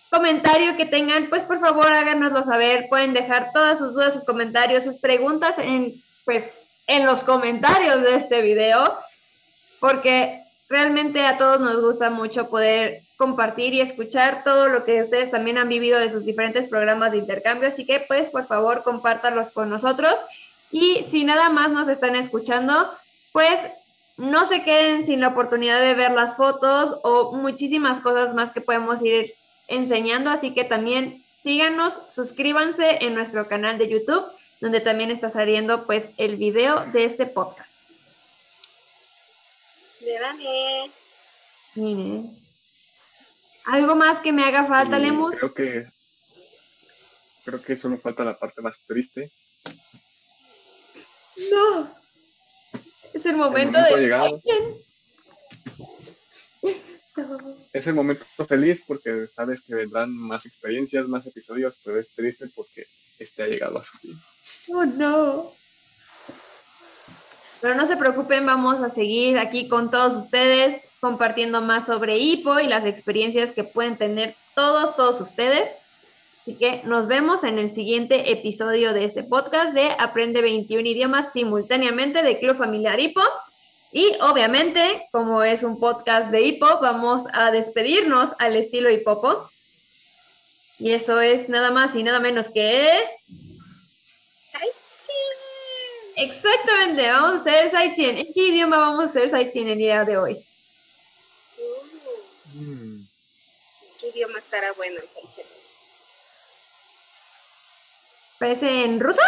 [0.09, 2.89] comentario que tengan, pues por favor háganoslo saber.
[2.89, 5.93] Pueden dejar todas sus dudas, sus comentarios, sus preguntas en,
[6.25, 6.51] pues,
[6.87, 8.97] en los comentarios de este video,
[9.79, 15.31] porque realmente a todos nos gusta mucho poder compartir y escuchar todo lo que ustedes
[15.31, 17.69] también han vivido de sus diferentes programas de intercambio.
[17.69, 20.13] Así que, pues, por favor, compártanlos con nosotros.
[20.71, 22.91] Y si nada más nos están escuchando,
[23.31, 23.57] pues
[24.17, 28.59] no se queden sin la oportunidad de ver las fotos o muchísimas cosas más que
[28.59, 29.33] podemos ir
[29.69, 34.25] enseñando, así que también síganos, suscríbanse en nuestro canal de YouTube,
[34.59, 37.71] donde también está saliendo pues el video de este podcast.
[41.75, 42.42] Mire.
[43.65, 45.35] ¿Algo más que me haga falta, Lemus?
[45.35, 45.85] Creo que
[47.45, 49.31] creo que solo falta la parte más triste.
[51.51, 51.89] No.
[53.13, 54.81] Es el momento, de
[57.73, 62.47] es el momento feliz porque sabes que vendrán más experiencias, más episodios, pero es triste
[62.55, 62.85] porque
[63.19, 64.19] este ha llegado a su fin.
[64.69, 65.51] Oh, no.
[67.61, 72.61] Pero no se preocupen, vamos a seguir aquí con todos ustedes compartiendo más sobre HIPO
[72.61, 75.69] y las experiencias que pueden tener todos, todos ustedes.
[76.41, 81.33] Así que nos vemos en el siguiente episodio de este podcast de Aprende 21 idiomas
[81.33, 83.21] simultáneamente de Club Familiar HIPO.
[83.91, 89.49] Y obviamente, como es un podcast de hip vamos a despedirnos al estilo hip hop.
[90.79, 92.87] Y eso es nada más y nada menos que.
[96.15, 98.19] Exactamente, vamos a hacer sightseeing.
[98.19, 100.45] ¿En qué idioma vamos a hacer sightseeing el día de hoy?
[102.55, 102.99] Uh.
[104.03, 105.47] ¿Qué idioma estará bueno el sightseeing?
[108.37, 109.21] ¿Parece en ruso?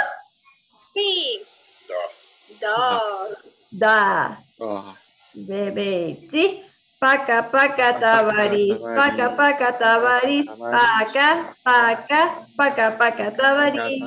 [0.94, 1.42] Sí.
[1.88, 2.60] Dos.
[2.60, 3.46] Dos.
[3.72, 4.38] Da.
[4.58, 4.94] Oh.
[5.34, 6.28] Bebé.
[6.30, 6.62] Sí.
[7.00, 8.78] Paca, paca, tabaris.
[8.80, 10.46] Paca, paca, tabaris.
[10.46, 14.04] Paca, paca, paca, paca, tabaris.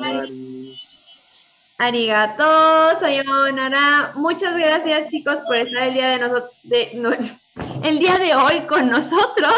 [1.78, 4.12] Arigato, sayonara.
[4.16, 6.90] Muchas gracias, chicos, por estar el día de nosotros, de,
[7.84, 9.54] el día de hoy con nosotros.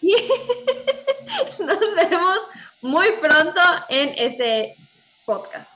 [0.00, 0.14] Y
[1.60, 2.38] nos vemos
[2.82, 4.76] muy pronto en este
[5.24, 5.70] podcast.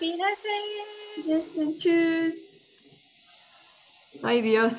[0.00, 1.78] Wiedersehen.
[1.78, 2.86] Tschüss.
[4.22, 4.74] Ay, Dios.